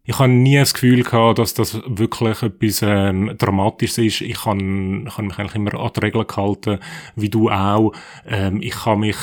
Ich 0.03 0.19
habe 0.19 0.29
nie 0.29 0.55
das 0.55 0.73
Gefühl 0.73 1.03
gehabt, 1.03 1.39
dass 1.39 1.53
das 1.53 1.81
wirklich 1.85 2.41
etwas 2.41 2.81
ähm, 2.81 3.35
Dramatisches 3.37 3.97
ist. 3.97 4.21
Ich 4.21 4.45
habe, 4.45 4.59
ich 5.05 5.17
habe 5.17 5.23
mich 5.23 5.37
eigentlich 5.37 5.55
immer 5.55 5.73
an 5.73 5.91
die 5.95 5.99
Regeln 5.99 6.27
gehalten, 6.27 6.79
wie 7.15 7.29
du 7.29 7.49
auch. 7.49 7.93
Ähm, 8.25 8.61
ich 8.61 8.71
kann 8.71 9.01
mich 9.01 9.17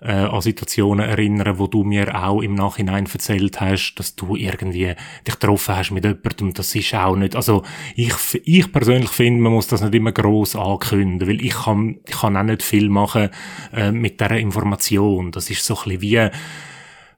äh, 0.00 0.12
an 0.12 0.40
Situationen 0.40 1.08
erinnern, 1.08 1.58
wo 1.58 1.66
du 1.66 1.84
mir 1.84 2.22
auch 2.22 2.42
im 2.42 2.54
Nachhinein 2.54 3.06
erzählt 3.06 3.60
hast, 3.60 3.94
dass 3.96 4.14
du 4.16 4.36
irgendwie 4.36 4.94
dich 5.26 5.38
getroffen 5.38 5.76
hast 5.76 5.90
mit 5.90 6.04
jemandem. 6.04 6.54
Das 6.54 6.74
ist 6.74 6.94
auch 6.94 7.16
nicht, 7.16 7.36
also 7.36 7.62
ich, 7.96 8.14
ich 8.44 8.72
persönlich 8.72 9.10
finde, 9.10 9.42
man 9.42 9.52
muss 9.52 9.66
das 9.66 9.82
nicht 9.82 9.94
immer 9.94 10.12
gross 10.12 10.56
ankündigen, 10.56 11.28
weil 11.28 11.44
ich 11.44 11.54
kann, 11.54 12.00
ich 12.06 12.20
kann 12.20 12.36
auch 12.36 12.42
nicht 12.42 12.62
viel 12.62 12.88
machen 12.88 13.30
äh, 13.72 13.92
mit 13.92 14.20
dieser 14.20 14.38
Information. 14.38 15.32
Das 15.32 15.50
ist 15.50 15.64
so 15.64 15.74
ein 15.74 15.98
bisschen 15.98 16.00
wie, 16.02 16.30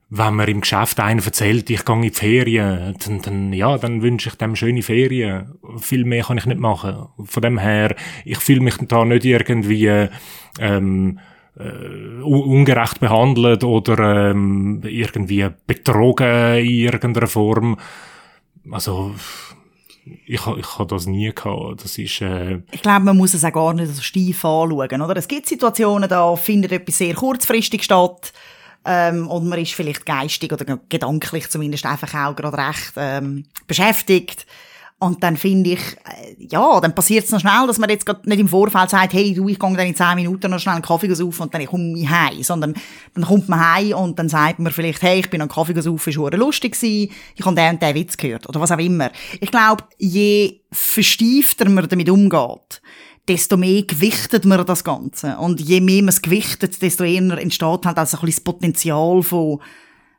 wenn 0.09 0.35
man 0.35 0.49
im 0.49 0.61
Geschäft 0.61 1.01
einen 1.01 1.21
erzählt, 1.21 1.69
ich 1.69 1.85
gehe 1.85 1.97
in 1.97 2.03
die 2.03 2.11
Ferien, 2.11 2.95
dann, 3.05 3.23
dann, 3.23 3.53
ja, 3.53 3.77
dann 3.77 4.03
wünsche 4.03 4.29
ich 4.29 4.37
dem 4.37 4.55
schöne 4.55 4.83
Ferien. 4.83 5.55
Viel 5.81 6.05
mehr 6.05 6.23
kann 6.23 6.39
ich 6.39 6.47
nicht 6.47 6.61
machen. 6.61 7.09
Von 7.25 7.43
dem 7.43 7.59
her, 7.59 7.97
ich 8.25 8.39
fühle 8.39 8.61
mich 8.61 8.77
da 8.77 9.05
nicht 9.05 9.25
irgendwie, 9.25 10.09
ähm, 10.61 11.19
äh, 11.59 12.23
ungerecht 12.23 13.01
behandelt 13.01 13.65
oder 13.65 14.31
ähm, 14.31 14.83
irgendwie 14.85 15.49
betrogen 15.67 16.59
in 16.59 16.67
irgendeiner 16.67 17.27
Form. 17.27 17.79
Also 18.71 19.15
ich, 20.27 20.47
ich 20.47 20.79
habe 20.79 20.87
das 20.89 21.07
nie 21.07 21.33
gehabt. 21.35 21.85
Das 21.85 21.99
ist, 21.99 22.21
äh 22.21 22.61
ich 22.71 22.83
glaube, 22.83 23.05
man 23.05 23.17
muss 23.17 23.35
es 23.35 23.45
auch 23.45 23.53
gar 23.53 23.75
nicht 23.75 23.93
so 23.93 24.03
steif 24.03 24.45
anschauen. 24.45 25.03
Oder? 25.03 25.17
Es 25.17 25.29
gibt 25.29 25.47
Situationen, 25.47 26.09
da 26.09 26.37
findet 26.37 26.73
etwas 26.73 26.99
sehr 26.99 27.15
kurzfristig 27.15 27.83
statt 27.83 28.33
ähm, 28.85 29.29
und 29.29 29.49
man 29.49 29.59
ist 29.59 29.73
vielleicht 29.73 30.07
geistig 30.07 30.53
oder 30.53 30.79
gedanklich 30.89 31.49
zumindest 31.51 31.87
einfach 31.87 32.15
auch 32.15 32.37
gerade 32.37 32.57
recht 32.57 32.93
ähm, 32.97 33.45
beschäftigt. 33.67 34.47
Und 34.99 35.23
dann 35.23 35.37
finde 35.37 35.71
ich, 35.71 35.81
äh, 35.81 36.37
ja, 36.39 36.81
dann 36.81 36.95
passiert 36.95 37.27
es 37.27 37.31
noch 37.31 37.41
schnell, 37.41 37.67
dass 37.67 37.79
man 37.79 37.91
jetzt 37.91 38.07
gerade 38.07 38.27
nicht 38.27 38.39
im 38.39 38.49
Vorfeld 38.49 38.89
sagt, 38.89 39.13
hey, 39.13 39.35
du, 39.35 39.47
ich 39.47 39.59
gehe 39.59 39.77
dann 39.77 39.87
in 39.87 39.95
zehn 39.95 40.15
Minuten 40.15 40.51
noch 40.51 40.59
schnell 40.59 40.77
einen 40.77 40.85
Kaffee 40.85 41.15
saufen 41.15 41.43
und 41.43 41.55
dann 41.55 41.67
komme 41.67 41.99
ich 41.99 42.09
heim. 42.09 42.43
Sondern 42.43 42.73
dann 43.15 43.25
kommt 43.25 43.47
man 43.49 43.61
heim 43.61 43.93
und 43.93 44.19
dann 44.19 44.31
sagt 44.31 44.59
man 44.59 44.73
vielleicht, 44.73 45.03
hey, 45.03 45.21
ich 45.21 45.29
bin 45.29 45.43
einen 45.43 45.51
Kaffee 45.51 45.79
saufen, 45.79 46.09
ist 46.09 46.17
lustig 46.17 46.83
ich 46.83 47.11
habe 47.45 47.55
den 47.55 47.75
und 47.75 47.83
den 47.83 47.95
Witz 47.95 48.17
gehört. 48.17 48.49
Oder 48.49 48.59
was 48.59 48.73
auch 48.73 48.79
immer. 48.79 49.11
Ich 49.39 49.51
glaube, 49.51 49.85
je 49.99 50.61
verstiefter 50.73 51.69
man 51.69 51.87
damit 51.89 52.09
umgeht, 52.09 52.81
desto 53.29 53.59
mehr 53.59 53.83
gewichtet 53.83 54.47
man 54.47 54.65
das 54.65 54.83
Ganze. 54.83 55.37
Und 55.37 55.61
je 55.61 55.83
mehr 55.83 56.03
man 56.03 56.09
es 56.09 56.23
gewichtet, 56.23 56.81
desto 56.81 57.05
eher 57.05 57.39
entsteht 57.39 57.85
halt 57.85 57.99
also 57.99 58.17
ein 58.17 58.25
bisschen 58.25 58.27
das 58.27 58.41
Potenzial 58.41 59.23
von 59.23 59.61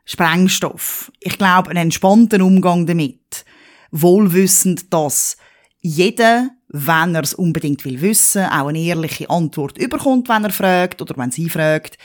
Sprengstoff. 0.04 1.10
Ich 1.18 1.36
glaube, 1.36 1.70
einen 1.70 1.84
entspannten 1.84 2.42
Umgang 2.42 2.86
damit 2.86 3.44
wohlwissend, 3.90 4.92
dass 4.92 5.36
jeder, 5.80 6.50
wenn 6.68 7.14
er 7.14 7.22
es 7.22 7.34
unbedingt 7.34 7.84
will 7.84 8.00
wissen, 8.00 8.44
auch 8.44 8.68
eine 8.68 8.80
ehrliche 8.80 9.30
Antwort 9.30 9.78
überkommt, 9.78 10.28
wenn 10.28 10.44
er 10.44 10.50
fragt 10.50 11.00
oder 11.00 11.16
wenn 11.16 11.30
sie 11.30 11.48
fragt, 11.48 11.98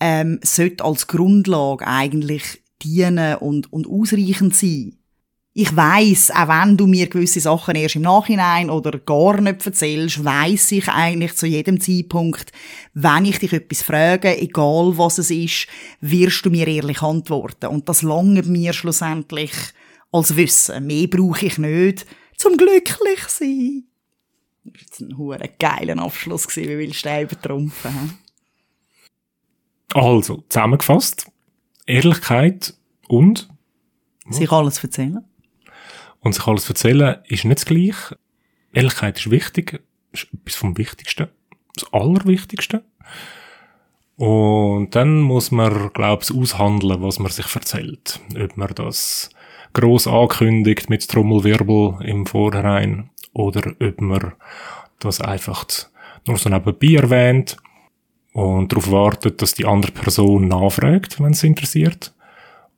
ähm, 0.00 0.40
sollte 0.42 0.84
als 0.84 1.06
Grundlage 1.06 1.86
eigentlich 1.86 2.62
dienen 2.82 3.36
und, 3.36 3.72
und 3.72 3.86
ausreichend 3.86 4.54
sein. 4.54 4.94
Ich 5.54 5.74
weiß, 5.74 6.30
auch 6.30 6.46
wenn 6.48 6.76
du 6.76 6.86
mir 6.86 7.08
gewisse 7.08 7.40
Sachen 7.40 7.74
erst 7.74 7.96
im 7.96 8.02
Nachhinein 8.02 8.70
oder 8.70 8.96
gar 8.98 9.40
nicht 9.40 9.66
erzählst, 9.66 10.24
weiß 10.24 10.70
ich 10.72 10.88
eigentlich 10.88 11.34
zu 11.34 11.46
jedem 11.46 11.80
Zeitpunkt, 11.80 12.52
wenn 12.94 13.24
ich 13.24 13.40
dich 13.40 13.52
etwas 13.52 13.82
frage, 13.82 14.40
egal 14.40 14.96
was 14.96 15.18
es 15.18 15.32
ist, 15.32 15.66
wirst 16.00 16.46
du 16.46 16.50
mir 16.50 16.68
ehrlich 16.68 17.02
antworten. 17.02 17.66
Und 17.66 17.88
das 17.88 18.02
lange 18.02 18.44
mir 18.44 18.72
schlussendlich 18.72 19.50
als 20.12 20.36
Wissen. 20.36 20.86
Mehr 20.86 21.06
brauche 21.06 21.46
ich 21.46 21.58
nicht, 21.58 22.06
zum 22.36 22.56
glücklich 22.56 23.20
sein. 23.28 23.84
Das 24.64 24.74
war 24.74 24.80
jetzt 24.80 25.00
ein 25.00 25.18
hoher 25.18 25.38
geiler 25.58 26.02
Abschluss 26.02 26.46
gewesen, 26.46 26.68
wie 26.68 26.78
willst 26.78 27.04
du 27.04 27.08
den 27.08 27.22
übertrumpfen? 27.22 28.18
Also, 29.94 30.44
zusammengefasst, 30.48 31.30
Ehrlichkeit 31.86 32.74
und? 33.08 33.48
Sich 34.28 34.52
alles 34.52 34.82
erzählen. 34.82 35.24
Und 36.20 36.34
sich 36.34 36.46
alles 36.46 36.68
erzählen 36.68 37.16
ist 37.26 37.44
nicht 37.44 37.58
das 37.58 37.64
Gleiche. 37.64 38.18
Ehrlichkeit 38.72 39.18
ist 39.18 39.30
wichtig, 39.30 39.82
ist 40.12 40.28
etwas 40.32 40.56
vom 40.56 40.76
Wichtigsten, 40.76 41.28
das 41.74 41.90
Allerwichtigste. 41.92 42.84
Und 44.16 44.90
dann 44.96 45.20
muss 45.20 45.50
man, 45.50 45.92
glaube 45.92 46.24
ich, 46.24 46.34
aushandeln, 46.34 47.00
was 47.00 47.18
man 47.18 47.30
sich 47.30 47.54
erzählt. 47.54 48.20
Ob 48.38 48.56
man 48.56 48.74
das 48.74 49.30
gross 49.78 50.08
ankündigt 50.08 50.90
mit 50.90 51.08
Trommelwirbel 51.08 51.98
im 52.04 52.26
Vorhinein 52.26 53.10
oder 53.32 53.72
ob 53.80 54.00
man 54.00 54.32
das 54.98 55.20
einfach 55.20 55.64
nur 56.26 56.36
so 56.36 56.48
nebenbei 56.48 57.00
erwähnt 57.00 57.56
und 58.32 58.72
darauf 58.72 58.90
wartet, 58.90 59.40
dass 59.40 59.54
die 59.54 59.66
andere 59.66 59.92
Person 59.92 60.48
nachfragt, 60.48 61.20
wenn 61.20 61.32
es 61.32 61.44
interessiert. 61.44 62.12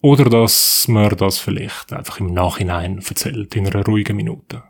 Oder 0.03 0.25
dass 0.25 0.89
man 0.89 1.15
das 1.17 1.39
vielleicht 1.39 1.93
einfach 1.93 2.21
im 2.21 2.33
Nachhinein 2.33 2.99
erzählt, 2.99 3.55
in 3.57 3.67
einer 3.67 3.85
ruhigen 3.85 4.17
Minute. 4.17 4.63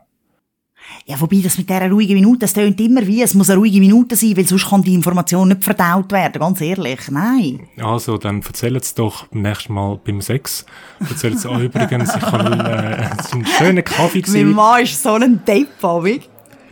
Ja, 1.05 1.19
wobei 1.19 1.41
das 1.43 1.57
mit 1.57 1.69
dieser 1.69 1.89
ruhigen 1.89 2.13
Minute, 2.13 2.39
das 2.39 2.53
tönt 2.53 2.79
immer 2.79 3.05
wie, 3.05 3.21
es 3.21 3.33
muss 3.33 3.49
eine 3.49 3.59
ruhige 3.59 3.79
Minute 3.79 4.15
sein, 4.15 4.35
weil 4.37 4.45
sonst 4.45 4.69
kann 4.69 4.83
die 4.83 4.93
Information 4.93 5.47
nicht 5.49 5.63
verdaut 5.63 6.11
werden, 6.11 6.39
ganz 6.39 6.61
ehrlich, 6.61 6.99
nein. 7.09 7.67
Also, 7.81 8.17
dann 8.17 8.41
erzählt 8.41 8.83
es 8.83 8.93
doch 8.93 9.27
beim 9.27 9.41
nächsten 9.41 9.73
Mal 9.73 9.99
beim 10.03 10.21
Sex. 10.21 10.65
Erzählt 10.99 11.35
es 11.35 11.45
auch 11.45 11.59
übrigens, 11.59 12.15
ich 12.15 12.21
habe 12.21 12.55
äh, 12.55 13.33
einen 13.33 13.45
schönen 13.45 13.83
Kaffee 13.83 14.21
gesehen. 14.21 14.47
Mein 14.51 14.55
Mann 14.55 14.83
ist 14.83 15.01
so 15.01 15.13
ein 15.13 15.43
Depp, 15.45 15.69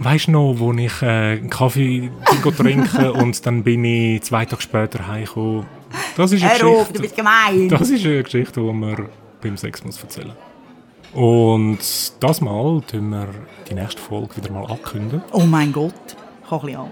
Weißt 0.02 0.28
du 0.28 0.32
noch, 0.32 0.56
wo 0.58 0.72
ich 0.74 1.02
äh, 1.02 1.06
einen 1.06 1.50
Kaffee 1.50 2.10
trinken 2.56 3.10
und 3.10 3.45
dann 3.45 3.63
bin 3.63 3.84
ich 3.84 4.22
zwei 4.22 4.45
Tage 4.45 4.62
später 4.62 5.06
heimgekommen. 5.08 5.65
Das 6.15 6.32
ist 6.32 6.41
eine 6.41 6.52
Hör 6.52 6.60
Geschichte. 6.60 6.82
Auf, 6.82 6.93
du 6.93 7.02
bist 7.02 7.15
gemein. 7.15 7.67
Das 7.67 7.89
ist 7.89 8.06
eine 8.06 8.24
Geschichte, 8.24 8.62
die 8.62 8.72
man 8.72 9.10
beim 9.41 9.58
Sex 9.58 9.84
muss 9.84 10.02
erzählen 10.02 10.28
muss. 10.28 10.48
Und 11.13 11.80
das 12.19 12.41
Mal 12.41 12.82
tun 12.82 13.10
wir 13.10 13.28
die 13.69 13.74
nächste 13.74 14.02
Folge 14.02 14.38
wieder 14.38 14.52
mal 14.52 14.65
ankündigen. 14.65 15.24
Oh 15.32 15.41
mein 15.41 15.72
Gott, 15.72 15.93
ich 16.43 16.52
ein 16.52 16.60
bisschen 16.60 16.80
an. 16.80 16.91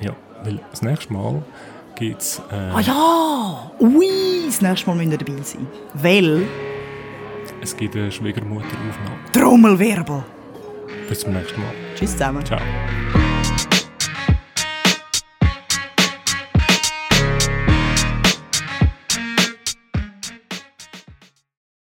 Ja, 0.00 0.12
weil 0.44 0.60
das 0.70 0.82
nächste 0.82 1.12
Mal 1.12 1.42
gibt 1.96 2.20
es... 2.22 2.40
Äh, 2.50 2.54
ah 2.54 2.80
ja, 2.80 3.70
ui, 3.80 4.08
das 4.46 4.60
nächste 4.62 4.86
Mal 4.88 4.96
müssen 4.96 5.10
wir 5.10 5.18
dabei 5.18 5.42
sein. 5.42 5.66
Weil... 5.94 6.46
Es 7.60 7.76
gibt 7.76 7.94
eine 7.94 8.10
Schwiegermutteraufnahme. 8.10 9.18
Trommelwirbel. 9.32 10.24
Bis 11.08 11.20
zum 11.20 11.32
nächsten 11.32 11.60
Mal. 11.60 11.70
Tschüss 11.94 12.12
zusammen. 12.12 12.44
Ciao. 12.44 12.60